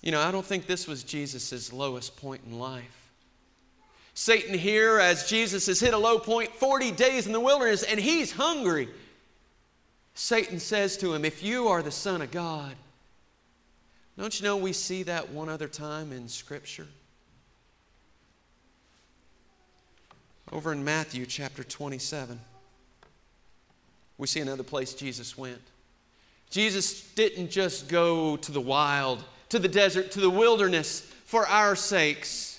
You 0.00 0.12
know, 0.12 0.20
I 0.20 0.30
don't 0.30 0.46
think 0.46 0.66
this 0.66 0.86
was 0.86 1.02
Jesus' 1.02 1.72
lowest 1.72 2.16
point 2.16 2.42
in 2.46 2.58
life. 2.58 2.99
Satan 4.20 4.52
here, 4.52 4.98
as 4.98 5.24
Jesus 5.24 5.64
has 5.64 5.80
hit 5.80 5.94
a 5.94 5.98
low 5.98 6.18
point, 6.18 6.54
40 6.54 6.90
days 6.90 7.26
in 7.26 7.32
the 7.32 7.40
wilderness, 7.40 7.82
and 7.82 7.98
he's 7.98 8.30
hungry. 8.30 8.86
Satan 10.12 10.60
says 10.60 10.98
to 10.98 11.14
him, 11.14 11.24
If 11.24 11.42
you 11.42 11.68
are 11.68 11.82
the 11.82 11.90
Son 11.90 12.20
of 12.20 12.30
God, 12.30 12.74
don't 14.18 14.38
you 14.38 14.44
know 14.44 14.58
we 14.58 14.74
see 14.74 15.04
that 15.04 15.30
one 15.30 15.48
other 15.48 15.68
time 15.68 16.12
in 16.12 16.28
Scripture? 16.28 16.86
Over 20.52 20.74
in 20.74 20.84
Matthew 20.84 21.24
chapter 21.24 21.64
27, 21.64 22.38
we 24.18 24.26
see 24.26 24.40
another 24.40 24.64
place 24.64 24.92
Jesus 24.92 25.38
went. 25.38 25.62
Jesus 26.50 27.10
didn't 27.14 27.50
just 27.50 27.88
go 27.88 28.36
to 28.36 28.52
the 28.52 28.60
wild 28.60 29.24
to 29.48 29.58
the 29.58 29.66
desert, 29.66 30.10
to 30.10 30.20
the 30.20 30.28
wilderness 30.28 31.00
for 31.24 31.46
our 31.46 31.74
sakes. 31.74 32.49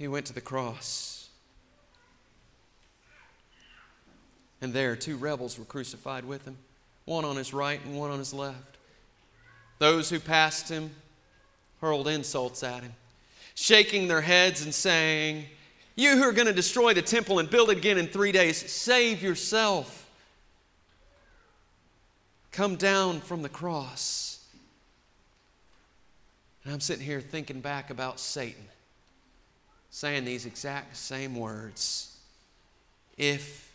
He 0.00 0.08
went 0.08 0.24
to 0.26 0.32
the 0.32 0.40
cross. 0.40 1.28
And 4.62 4.72
there, 4.72 4.96
two 4.96 5.18
rebels 5.18 5.58
were 5.58 5.66
crucified 5.66 6.24
with 6.24 6.46
him, 6.46 6.56
one 7.04 7.26
on 7.26 7.36
his 7.36 7.52
right 7.52 7.78
and 7.84 7.98
one 7.98 8.10
on 8.10 8.18
his 8.18 8.32
left. 8.32 8.78
Those 9.78 10.08
who 10.08 10.18
passed 10.18 10.70
him 10.70 10.90
hurled 11.82 12.08
insults 12.08 12.62
at 12.62 12.82
him, 12.82 12.94
shaking 13.54 14.08
their 14.08 14.22
heads 14.22 14.64
and 14.64 14.72
saying, 14.72 15.44
You 15.96 16.16
who 16.16 16.22
are 16.22 16.32
going 16.32 16.46
to 16.46 16.54
destroy 16.54 16.94
the 16.94 17.02
temple 17.02 17.38
and 17.38 17.50
build 17.50 17.68
it 17.68 17.76
again 17.76 17.98
in 17.98 18.06
three 18.06 18.32
days, 18.32 18.56
save 18.72 19.22
yourself. 19.22 20.08
Come 22.52 22.76
down 22.76 23.20
from 23.20 23.42
the 23.42 23.50
cross. 23.50 24.46
And 26.64 26.72
I'm 26.72 26.80
sitting 26.80 27.04
here 27.04 27.20
thinking 27.20 27.60
back 27.60 27.90
about 27.90 28.18
Satan 28.18 28.64
saying 29.90 30.24
these 30.24 30.46
exact 30.46 30.96
same 30.96 31.34
words 31.34 32.16
If 33.18 33.72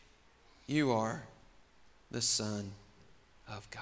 you 0.67 0.91
are 0.91 1.23
the 2.12 2.21
Son 2.21 2.71
of 3.47 3.69
God. 3.71 3.82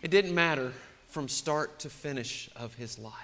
It 0.00 0.10
didn't 0.10 0.34
matter 0.34 0.72
from 1.08 1.28
start 1.28 1.78
to 1.80 1.90
finish 1.90 2.50
of 2.56 2.74
his 2.74 2.98
life. 2.98 3.14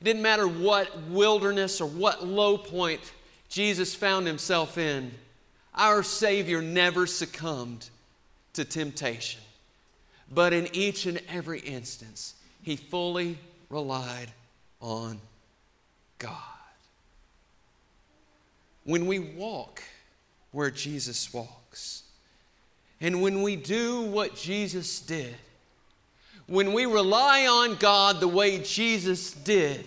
It 0.00 0.04
didn't 0.04 0.22
matter 0.22 0.46
what 0.46 0.96
wilderness 1.08 1.80
or 1.80 1.86
what 1.86 2.26
low 2.26 2.56
point 2.56 3.00
Jesus 3.48 3.94
found 3.94 4.26
himself 4.26 4.78
in. 4.78 5.10
Our 5.74 6.02
Savior 6.02 6.62
never 6.62 7.06
succumbed 7.06 7.90
to 8.54 8.64
temptation. 8.64 9.40
But 10.32 10.52
in 10.52 10.68
each 10.72 11.06
and 11.06 11.20
every 11.28 11.60
instance, 11.60 12.34
he 12.62 12.76
fully 12.76 13.38
relied 13.68 14.32
on 14.80 15.20
God. 16.18 16.32
When 18.84 19.06
we 19.06 19.18
walk 19.18 19.82
where 20.52 20.70
Jesus 20.70 21.32
walks, 21.32 22.04
and 23.00 23.20
when 23.20 23.42
we 23.42 23.56
do 23.56 24.02
what 24.02 24.36
Jesus 24.36 25.00
did, 25.00 25.34
when 26.46 26.72
we 26.72 26.86
rely 26.86 27.46
on 27.46 27.74
God 27.76 28.20
the 28.20 28.28
way 28.28 28.58
Jesus 28.58 29.32
did, 29.32 29.84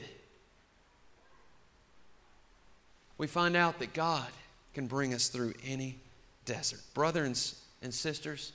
we 3.17 3.27
find 3.27 3.55
out 3.55 3.79
that 3.79 3.93
God 3.93 4.27
can 4.73 4.87
bring 4.87 5.13
us 5.13 5.29
through 5.29 5.53
any 5.65 5.97
desert. 6.45 6.81
Brothers 6.93 7.61
and 7.81 7.93
sisters, 7.93 8.51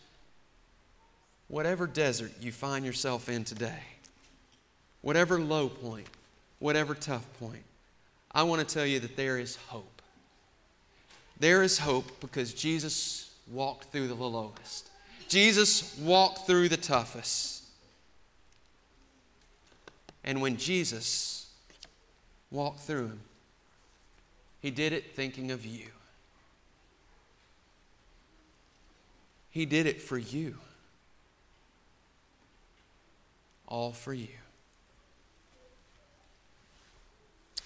whatever 1.49 1.87
desert 1.87 2.33
you 2.41 2.53
find 2.53 2.85
yourself 2.85 3.29
in 3.29 3.45
today, 3.45 3.83
whatever 5.05 5.39
low 5.39 5.69
point, 5.69 6.07
whatever 6.61 6.95
tough 6.95 7.27
point, 7.39 7.63
I 8.33 8.43
want 8.43 8.67
to 8.67 8.75
tell 8.75 8.87
you 8.87 9.01
that 9.01 9.17
there 9.17 9.39
is 9.39 9.55
hope. 9.55 10.01
There 11.39 11.63
is 11.63 11.79
hope 11.79 12.07
because 12.21 12.55
Jesus 12.55 13.31
walked 13.53 13.93
through 13.93 14.09
the 14.09 14.15
lowest. 14.15 14.89
Jesus 15.29 15.97
walked 15.99 16.47
through 16.47 16.71
the 16.71 16.79
toughest. 16.79 17.65
And 20.25 20.41
when 20.41 20.57
Jesus 20.57 21.51
walked 22.51 22.81
through 22.81 23.09
him, 23.09 23.21
he 24.63 24.71
did 24.71 24.95
it 24.95 25.15
thinking 25.15 25.51
of 25.51 25.67
you. 25.67 25.89
He 29.51 29.67
did 29.67 29.85
it 29.85 30.01
for 30.01 30.17
you 30.17 30.57
all 33.67 33.93
for 33.93 34.15
you. 34.15 34.29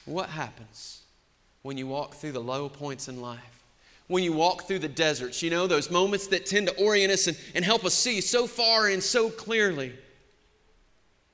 What 0.09 0.31
happens 0.31 1.03
when 1.61 1.77
you 1.77 1.87
walk 1.87 2.15
through 2.15 2.33
the 2.33 2.41
low 2.41 2.71
points 2.71 3.09
in 3.09 3.21
life? 3.21 3.63
When 4.07 4.25
you 4.25 4.33
walk 4.33 4.63
through 4.63 4.79
the 4.79 4.89
deserts, 4.89 5.43
you 5.43 5.51
know, 5.51 5.67
those 5.67 5.91
moments 5.91 6.29
that 6.29 6.47
tend 6.47 6.69
to 6.69 6.83
orient 6.83 7.13
us 7.13 7.27
and, 7.27 7.37
and 7.55 7.63
help 7.63 7.85
us 7.85 7.93
see 7.93 8.23
so 8.23 8.47
far 8.47 8.89
and 8.89 9.03
so 9.03 9.29
clearly. 9.29 9.93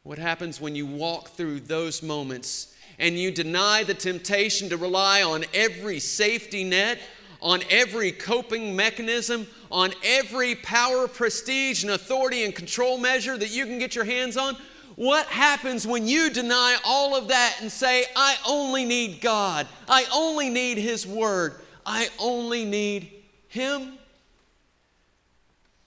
What 0.02 0.18
happens 0.18 0.60
when 0.60 0.74
you 0.74 0.86
walk 0.86 1.28
through 1.28 1.60
those 1.60 2.02
moments 2.02 2.74
and 2.98 3.16
you 3.16 3.30
deny 3.30 3.84
the 3.84 3.94
temptation 3.94 4.68
to 4.70 4.76
rely 4.76 5.22
on 5.22 5.44
every 5.54 6.00
safety 6.00 6.64
net, 6.64 6.98
on 7.40 7.60
every 7.70 8.10
coping 8.10 8.74
mechanism, 8.74 9.46
on 9.70 9.92
every 10.02 10.56
power, 10.56 11.06
prestige, 11.06 11.84
and 11.84 11.92
authority 11.92 12.44
and 12.44 12.56
control 12.56 12.98
measure 12.98 13.38
that 13.38 13.54
you 13.54 13.66
can 13.66 13.78
get 13.78 13.94
your 13.94 14.04
hands 14.04 14.36
on? 14.36 14.56
What 14.96 15.26
happens 15.26 15.86
when 15.86 16.06
you 16.06 16.30
deny 16.30 16.76
all 16.84 17.16
of 17.16 17.28
that 17.28 17.58
and 17.60 17.70
say, 17.70 18.04
I 18.14 18.36
only 18.46 18.84
need 18.84 19.20
God, 19.20 19.66
I 19.88 20.06
only 20.14 20.50
need 20.50 20.78
His 20.78 21.06
Word, 21.06 21.54
I 21.84 22.08
only 22.18 22.64
need 22.64 23.10
Him? 23.48 23.98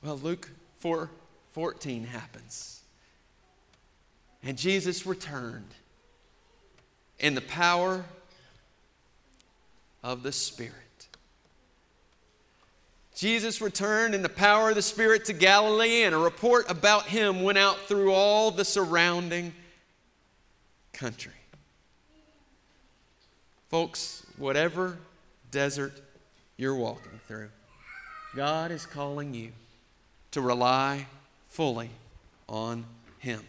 Well, 0.04 0.18
Luke 0.18 0.50
4 0.80 1.10
14 1.52 2.04
happens. 2.04 2.82
And 4.44 4.58
Jesus 4.58 5.06
returned 5.06 5.74
in 7.20 7.34
the 7.34 7.42
power 7.42 8.06
of 10.04 10.24
the 10.24 10.32
Spirit. 10.32 10.87
Jesus 13.18 13.62
returned 13.62 14.14
in 14.14 14.22
the 14.22 14.30
power 14.30 14.70
of 14.70 14.76
the 14.76 14.82
Spirit 14.84 15.26
to 15.26 15.34
Galilee, 15.34 16.04
and 16.04 16.14
a 16.14 16.20
report 16.20 16.70
about 16.70 17.08
him 17.08 17.42
went 17.42 17.58
out 17.58 17.80
through 17.88 18.14
all 18.14 18.52
the 18.52 18.64
surrounding 18.64 19.56
country. 20.94 21.32
Folks, 23.70 24.24
whatever 24.38 25.00
desert 25.50 26.00
you're 26.58 26.76
walking 26.76 27.20
through, 27.28 27.50
God 28.36 28.70
is 28.70 28.86
calling 28.86 29.34
you 29.34 29.52
to 30.30 30.42
rely 30.42 31.08
fully 31.48 31.90
on 32.48 32.86
Him. 33.18 33.42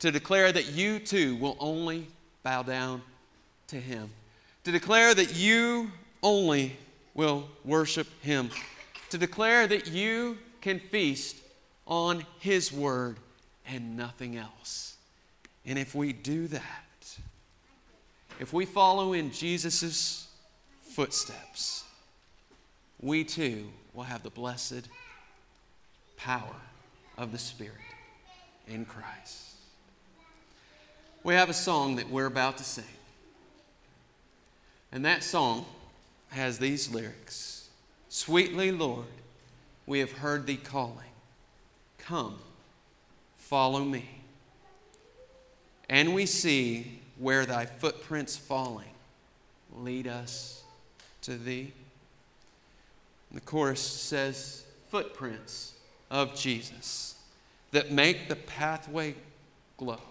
To 0.00 0.10
declare 0.10 0.52
that 0.52 0.72
you 0.72 0.98
too 0.98 1.36
will 1.36 1.56
only 1.58 2.08
bow 2.42 2.62
down 2.62 3.00
to 3.68 3.76
Him. 3.76 4.10
To 4.64 4.70
declare 4.70 5.14
that 5.14 5.34
you 5.34 5.90
only 6.22 6.76
will 7.14 7.48
worship 7.64 8.06
Him. 8.22 8.50
To 9.10 9.18
declare 9.18 9.66
that 9.66 9.88
you 9.88 10.38
can 10.60 10.78
feast 10.78 11.36
on 11.86 12.24
His 12.38 12.72
Word 12.72 13.16
and 13.66 13.96
nothing 13.96 14.36
else. 14.36 14.96
And 15.64 15.78
if 15.78 15.94
we 15.94 16.12
do 16.12 16.48
that, 16.48 17.18
if 18.40 18.52
we 18.52 18.64
follow 18.64 19.12
in 19.12 19.30
Jesus' 19.30 20.26
footsteps, 20.82 21.84
we 23.00 23.24
too 23.24 23.68
will 23.94 24.04
have 24.04 24.22
the 24.22 24.30
blessed 24.30 24.88
power 26.16 26.56
of 27.18 27.32
the 27.32 27.38
Spirit 27.38 27.76
in 28.66 28.84
Christ. 28.84 29.50
We 31.24 31.34
have 31.34 31.50
a 31.50 31.54
song 31.54 31.96
that 31.96 32.10
we're 32.10 32.26
about 32.26 32.58
to 32.58 32.64
sing. 32.64 32.84
And 34.90 35.04
that 35.04 35.22
song 35.22 35.64
has 36.32 36.58
these 36.58 36.92
lyrics 36.92 37.52
Sweetly, 38.14 38.72
Lord, 38.72 39.06
we 39.86 40.00
have 40.00 40.12
heard 40.12 40.46
thee 40.46 40.58
calling. 40.58 40.98
Come, 41.96 42.38
follow 43.38 43.82
me. 43.82 44.06
And 45.88 46.14
we 46.14 46.26
see 46.26 47.00
where 47.16 47.46
thy 47.46 47.64
footprints 47.64 48.36
falling 48.36 48.90
lead 49.74 50.06
us 50.06 50.62
to 51.22 51.38
thee. 51.38 51.72
And 53.30 53.40
the 53.40 53.44
chorus 53.46 53.80
says, 53.80 54.66
Footprints 54.90 55.72
of 56.10 56.34
Jesus 56.34 57.14
that 57.70 57.90
make 57.90 58.28
the 58.28 58.36
pathway 58.36 59.14
glow. 59.78 60.02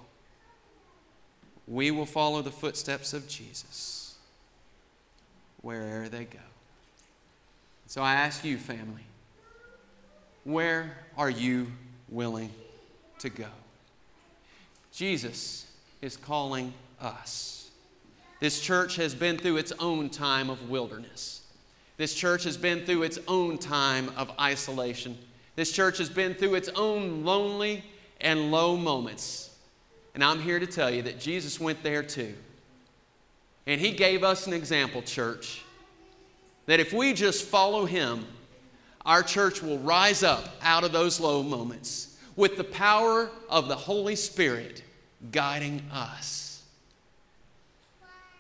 We 1.67 1.91
will 1.91 2.07
follow 2.07 2.41
the 2.41 2.49
footsteps 2.49 3.13
of 3.13 3.27
Jesus 3.27 4.00
wherever 5.61 6.09
they 6.09 6.25
go. 6.25 6.39
So 7.87 8.01
I 8.01 8.13
ask 8.15 8.45
you, 8.45 8.57
family, 8.57 9.05
where 10.43 10.97
are 11.17 11.29
you 11.29 11.67
willing 12.09 12.51
to 13.19 13.29
go? 13.29 13.47
Jesus 14.93 15.67
is 16.01 16.17
calling 16.17 16.73
us. 16.99 17.69
This 18.39 18.59
church 18.59 18.95
has 18.95 19.13
been 19.13 19.37
through 19.37 19.57
its 19.57 19.71
own 19.79 20.09
time 20.09 20.49
of 20.49 20.69
wilderness. 20.69 21.41
This 21.97 22.13
church 22.15 22.43
has 22.45 22.57
been 22.57 22.85
through 22.85 23.03
its 23.03 23.19
own 23.27 23.57
time 23.57 24.11
of 24.17 24.31
isolation. 24.39 25.17
This 25.55 25.71
church 25.71 25.99
has 25.99 26.09
been 26.09 26.33
through 26.33 26.55
its 26.55 26.69
own 26.69 27.23
lonely 27.23 27.83
and 28.19 28.51
low 28.51 28.75
moments. 28.75 29.55
And 30.15 30.23
I'm 30.23 30.39
here 30.39 30.59
to 30.59 30.65
tell 30.65 30.89
you 30.89 31.03
that 31.03 31.19
Jesus 31.19 31.59
went 31.59 31.83
there 31.83 32.01
too. 32.01 32.33
And 33.67 33.79
he 33.79 33.91
gave 33.91 34.23
us 34.23 34.47
an 34.47 34.53
example, 34.53 35.01
church, 35.01 35.63
that 36.65 36.79
if 36.79 36.93
we 36.93 37.13
just 37.13 37.45
follow 37.45 37.85
him, 37.85 38.25
our 39.05 39.23
church 39.23 39.61
will 39.61 39.79
rise 39.79 40.23
up 40.23 40.55
out 40.61 40.83
of 40.83 40.91
those 40.91 41.19
low 41.19 41.43
moments 41.43 42.17
with 42.35 42.57
the 42.57 42.63
power 42.63 43.29
of 43.49 43.67
the 43.67 43.75
Holy 43.75 44.15
Spirit 44.15 44.83
guiding 45.31 45.81
us. 45.91 46.63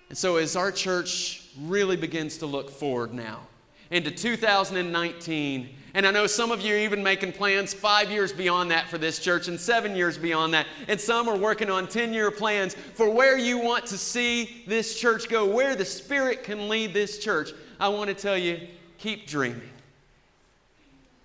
And 0.09 0.17
so, 0.17 0.37
as 0.37 0.55
our 0.55 0.71
church 0.71 1.43
really 1.59 1.95
begins 1.95 2.37
to 2.39 2.45
look 2.45 2.69
forward 2.69 3.13
now 3.13 3.41
into 3.89 4.11
2019, 4.11 5.69
and 5.93 6.07
I 6.07 6.11
know 6.11 6.25
some 6.25 6.51
of 6.51 6.61
you 6.61 6.73
are 6.73 6.77
even 6.77 7.03
making 7.03 7.33
plans 7.33 7.73
five 7.73 8.09
years 8.09 8.31
beyond 8.31 8.71
that 8.71 8.87
for 8.87 8.97
this 8.97 9.19
church 9.19 9.47
and 9.49 9.59
seven 9.59 9.95
years 9.95 10.17
beyond 10.17 10.53
that. 10.53 10.67
And 10.87 10.99
some 10.99 11.27
are 11.27 11.37
working 11.37 11.69
on 11.69 11.87
10 11.87 12.13
year 12.13 12.31
plans 12.31 12.75
for 12.75 13.09
where 13.09 13.37
you 13.37 13.57
want 13.57 13.85
to 13.87 13.97
see 13.97 14.63
this 14.67 14.97
church 14.97 15.27
go, 15.27 15.45
where 15.45 15.75
the 15.75 15.83
Spirit 15.83 16.43
can 16.43 16.69
lead 16.69 16.93
this 16.93 17.19
church. 17.19 17.51
I 17.79 17.89
want 17.89 18.07
to 18.09 18.13
tell 18.13 18.37
you 18.37 18.59
keep 18.99 19.27
dreaming, 19.27 19.69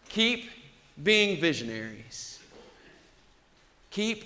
keep 0.08 0.50
being 1.02 1.40
visionaries, 1.40 2.40
keep 3.90 4.24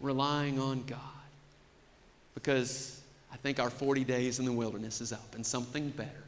relying 0.00 0.60
on 0.60 0.84
God. 0.84 0.98
Because 2.34 3.00
I 3.32 3.36
think 3.36 3.58
our 3.58 3.70
40 3.70 4.04
days 4.04 4.38
in 4.38 4.44
the 4.44 4.52
wilderness 4.52 5.00
is 5.00 5.12
up 5.12 5.34
and 5.34 5.44
something 5.44 5.88
better 5.90 6.24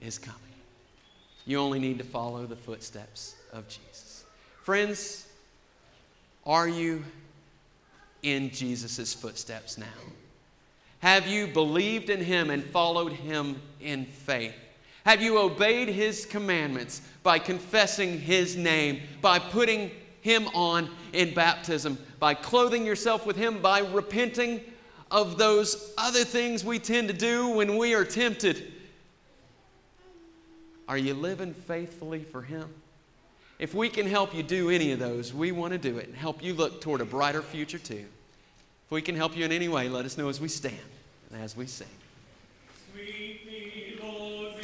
is 0.00 0.18
coming. 0.18 0.49
You 1.50 1.58
only 1.58 1.80
need 1.80 1.98
to 1.98 2.04
follow 2.04 2.46
the 2.46 2.54
footsteps 2.54 3.34
of 3.52 3.66
Jesus. 3.66 4.24
Friends, 4.62 5.26
are 6.46 6.68
you 6.68 7.02
in 8.22 8.50
Jesus' 8.50 9.12
footsteps 9.12 9.76
now? 9.76 9.86
Have 11.00 11.26
you 11.26 11.48
believed 11.48 12.08
in 12.08 12.22
him 12.22 12.50
and 12.50 12.62
followed 12.62 13.10
him 13.10 13.60
in 13.80 14.04
faith? 14.04 14.54
Have 15.04 15.20
you 15.22 15.40
obeyed 15.40 15.88
his 15.88 16.24
commandments 16.24 17.02
by 17.24 17.40
confessing 17.40 18.20
his 18.20 18.54
name, 18.54 19.00
by 19.20 19.40
putting 19.40 19.90
him 20.20 20.46
on 20.54 20.88
in 21.12 21.34
baptism, 21.34 21.98
by 22.20 22.32
clothing 22.32 22.86
yourself 22.86 23.26
with 23.26 23.34
him, 23.34 23.60
by 23.60 23.80
repenting 23.80 24.60
of 25.10 25.36
those 25.36 25.94
other 25.98 26.22
things 26.22 26.64
we 26.64 26.78
tend 26.78 27.08
to 27.08 27.14
do 27.14 27.48
when 27.48 27.76
we 27.76 27.92
are 27.92 28.04
tempted? 28.04 28.72
Are 30.90 30.98
you 30.98 31.14
living 31.14 31.54
faithfully 31.54 32.24
for 32.24 32.42
him? 32.42 32.68
If 33.60 33.74
we 33.76 33.88
can 33.88 34.06
help 34.06 34.34
you 34.34 34.42
do 34.42 34.70
any 34.70 34.90
of 34.90 34.98
those, 34.98 35.32
we 35.32 35.52
want 35.52 35.72
to 35.72 35.78
do 35.78 35.98
it 35.98 36.08
and 36.08 36.16
help 36.16 36.42
you 36.42 36.52
look 36.52 36.80
toward 36.80 37.00
a 37.00 37.04
brighter 37.04 37.42
future 37.42 37.78
too. 37.78 38.06
If 38.86 38.90
we 38.90 39.00
can 39.00 39.14
help 39.14 39.36
you 39.36 39.44
in 39.44 39.52
any 39.52 39.68
way, 39.68 39.88
let 39.88 40.04
us 40.04 40.18
know 40.18 40.28
as 40.28 40.40
we 40.40 40.48
stand 40.48 40.74
and 41.30 41.40
as 41.40 41.56
we 41.56 41.66
sing. 41.66 41.86
Sweetly, 42.92 44.00
Lord, 44.02 44.54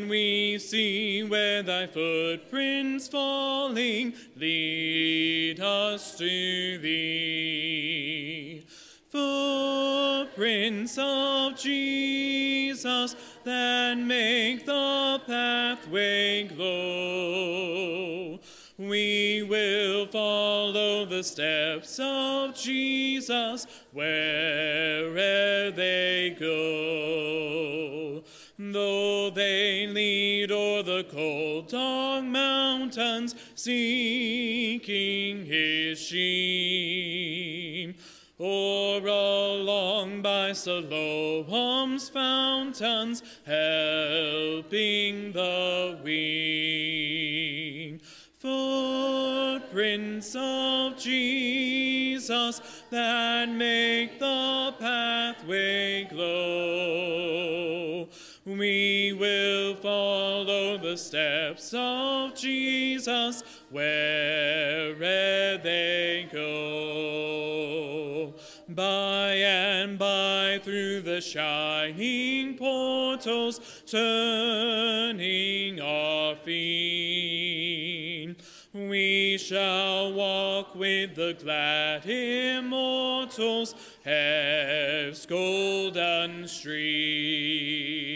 And 0.00 0.08
we 0.08 0.56
see 0.58 1.22
where 1.24 1.62
thy 1.62 1.86
footprints 1.86 3.06
falling 3.06 4.14
lead 4.34 5.60
us 5.60 6.16
to 6.16 6.78
thee. 6.78 8.64
Footprints 9.10 10.96
of 10.96 11.58
Jesus 11.58 13.14
that 13.44 13.98
make 13.98 14.64
the 14.64 15.20
pathway 15.26 16.44
glow. 16.44 18.40
We 18.78 19.42
will 19.42 20.06
follow 20.06 21.04
the 21.04 21.22
steps 21.22 22.00
of 22.02 22.54
Jesus 22.54 23.66
wherever 23.92 25.70
they 25.70 26.34
go. 26.40 28.24
Though 28.62 29.30
they 29.30 29.59
cold, 31.04 31.68
dark 31.68 32.24
mountains, 32.24 33.34
seeking 33.54 35.44
his 35.46 36.00
sheep, 36.00 37.98
or 38.38 38.98
along 39.06 40.22
by 40.22 40.52
Siloam's 40.52 42.08
fountains, 42.08 43.22
helping 43.44 45.09
steps 61.58 61.74
of 61.74 62.34
Jesus 62.36 63.42
wherever 63.70 65.58
they 65.62 66.28
go. 66.32 68.34
By 68.68 69.34
and 69.34 69.98
by 69.98 70.60
through 70.62 71.00
the 71.02 71.20
shining 71.20 72.56
portals, 72.56 73.82
turning 73.86 75.80
our 75.80 76.36
feet, 76.36 78.36
we 78.72 79.36
shall 79.38 80.12
walk 80.12 80.76
with 80.76 81.16
the 81.16 81.36
glad 81.42 82.06
immortals, 82.06 83.74
heaven's 84.04 85.26
golden 85.26 86.46
street. 86.46 88.09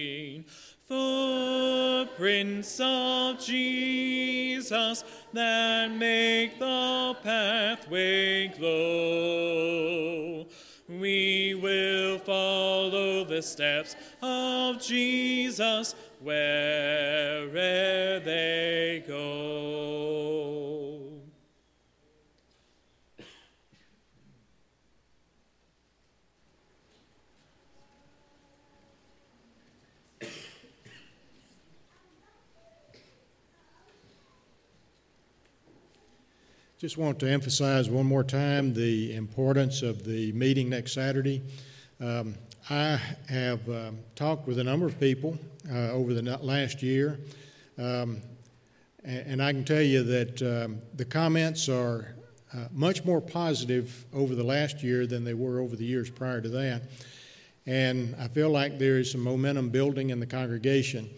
Footprints 0.86 2.78
of 2.78 3.40
Jesus 3.40 5.02
that 5.32 5.90
make 5.90 6.58
the 6.58 7.16
pathway 7.22 8.48
glow. 8.48 10.46
We 10.86 11.54
will 11.54 12.18
follow 12.18 13.24
the 13.24 13.40
steps 13.40 13.96
of 14.20 14.82
Jesus 14.82 15.94
wherever 16.20 18.20
they 18.20 19.02
go. 19.08 19.53
Just 36.84 36.98
want 36.98 37.18
to 37.20 37.30
emphasize 37.30 37.88
one 37.88 38.04
more 38.04 38.22
time 38.22 38.74
the 38.74 39.14
importance 39.14 39.80
of 39.80 40.04
the 40.04 40.32
meeting 40.32 40.68
next 40.68 40.92
Saturday. 40.92 41.40
Um, 41.98 42.34
I 42.68 43.00
have 43.30 43.66
um, 43.70 44.00
talked 44.16 44.46
with 44.46 44.58
a 44.58 44.64
number 44.64 44.84
of 44.84 45.00
people 45.00 45.38
uh, 45.72 45.92
over 45.92 46.12
the 46.12 46.20
last 46.42 46.82
year, 46.82 47.20
um, 47.78 48.20
and 49.02 49.42
I 49.42 49.52
can 49.52 49.64
tell 49.64 49.80
you 49.80 50.02
that 50.02 50.42
um, 50.42 50.78
the 50.94 51.06
comments 51.06 51.70
are 51.70 52.14
uh, 52.52 52.66
much 52.70 53.02
more 53.02 53.22
positive 53.22 54.04
over 54.12 54.34
the 54.34 54.44
last 54.44 54.82
year 54.82 55.06
than 55.06 55.24
they 55.24 55.32
were 55.32 55.60
over 55.60 55.76
the 55.76 55.86
years 55.86 56.10
prior 56.10 56.42
to 56.42 56.50
that. 56.50 56.82
And 57.64 58.14
I 58.20 58.28
feel 58.28 58.50
like 58.50 58.78
there 58.78 58.98
is 58.98 59.10
some 59.10 59.22
momentum 59.22 59.70
building 59.70 60.10
in 60.10 60.20
the 60.20 60.26
congregation. 60.26 61.08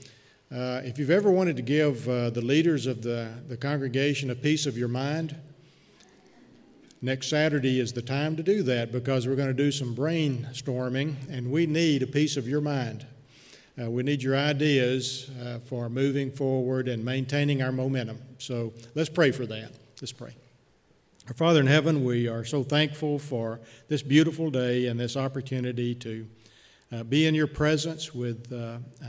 Uh, 0.48 0.80
if 0.84 0.96
you've 0.96 1.10
ever 1.10 1.28
wanted 1.28 1.56
to 1.56 1.62
give 1.62 2.08
uh, 2.08 2.30
the 2.30 2.40
leaders 2.40 2.86
of 2.86 3.02
the, 3.02 3.32
the 3.48 3.56
congregation 3.56 4.30
a 4.30 4.34
piece 4.36 4.66
of 4.66 4.78
your 4.78 4.86
mind, 4.86 5.34
next 7.03 7.28
Saturday 7.28 7.80
is 7.80 7.92
the 7.92 8.03
time 8.03 8.36
to 8.36 8.42
do 8.42 8.62
that 8.64 8.92
because 8.92 9.26
we're 9.26 9.36
going 9.36 9.49
to 9.49 9.55
do 9.55 9.70
some 9.70 9.94
brainstorming 9.94 11.14
and 11.30 11.51
we 11.51 11.66
need 11.66 12.03
a 12.03 12.07
piece 12.07 12.36
of 12.36 12.49
your 12.49 12.61
mind. 12.61 13.07
Uh, 13.80 13.90
we 13.90 14.03
need 14.03 14.22
your 14.22 14.36
ideas 14.36 15.30
uh, 15.44 15.59
for 15.59 15.88
moving 15.90 16.30
forward 16.30 16.88
and 16.88 17.05
maintaining 17.05 17.62
our 17.62 17.72
momentum. 17.72 18.18
So 18.38 18.72
let's 18.94 19.11
pray 19.11 19.30
for 19.30 19.44
that. 19.47 19.72
Let's 20.01 20.12
pray. 20.12 20.34
Our 21.28 21.34
Father 21.34 21.61
in 21.61 21.66
heaven, 21.66 22.05
we 22.05 22.28
are 22.28 22.44
so 22.44 22.62
thankful 22.62 23.18
for 23.18 23.61
this 23.88 24.01
beautiful 24.01 24.51
day 24.51 24.86
and 24.86 24.99
this 24.99 25.16
opportunity 25.16 25.94
to 25.97 26.26
uh, 26.92 27.03
be 27.03 27.26
in 27.26 27.34
your 27.34 27.49
presence 27.49 28.14
with 28.14 28.51
uh, 28.53 28.78
uh, 29.05 29.09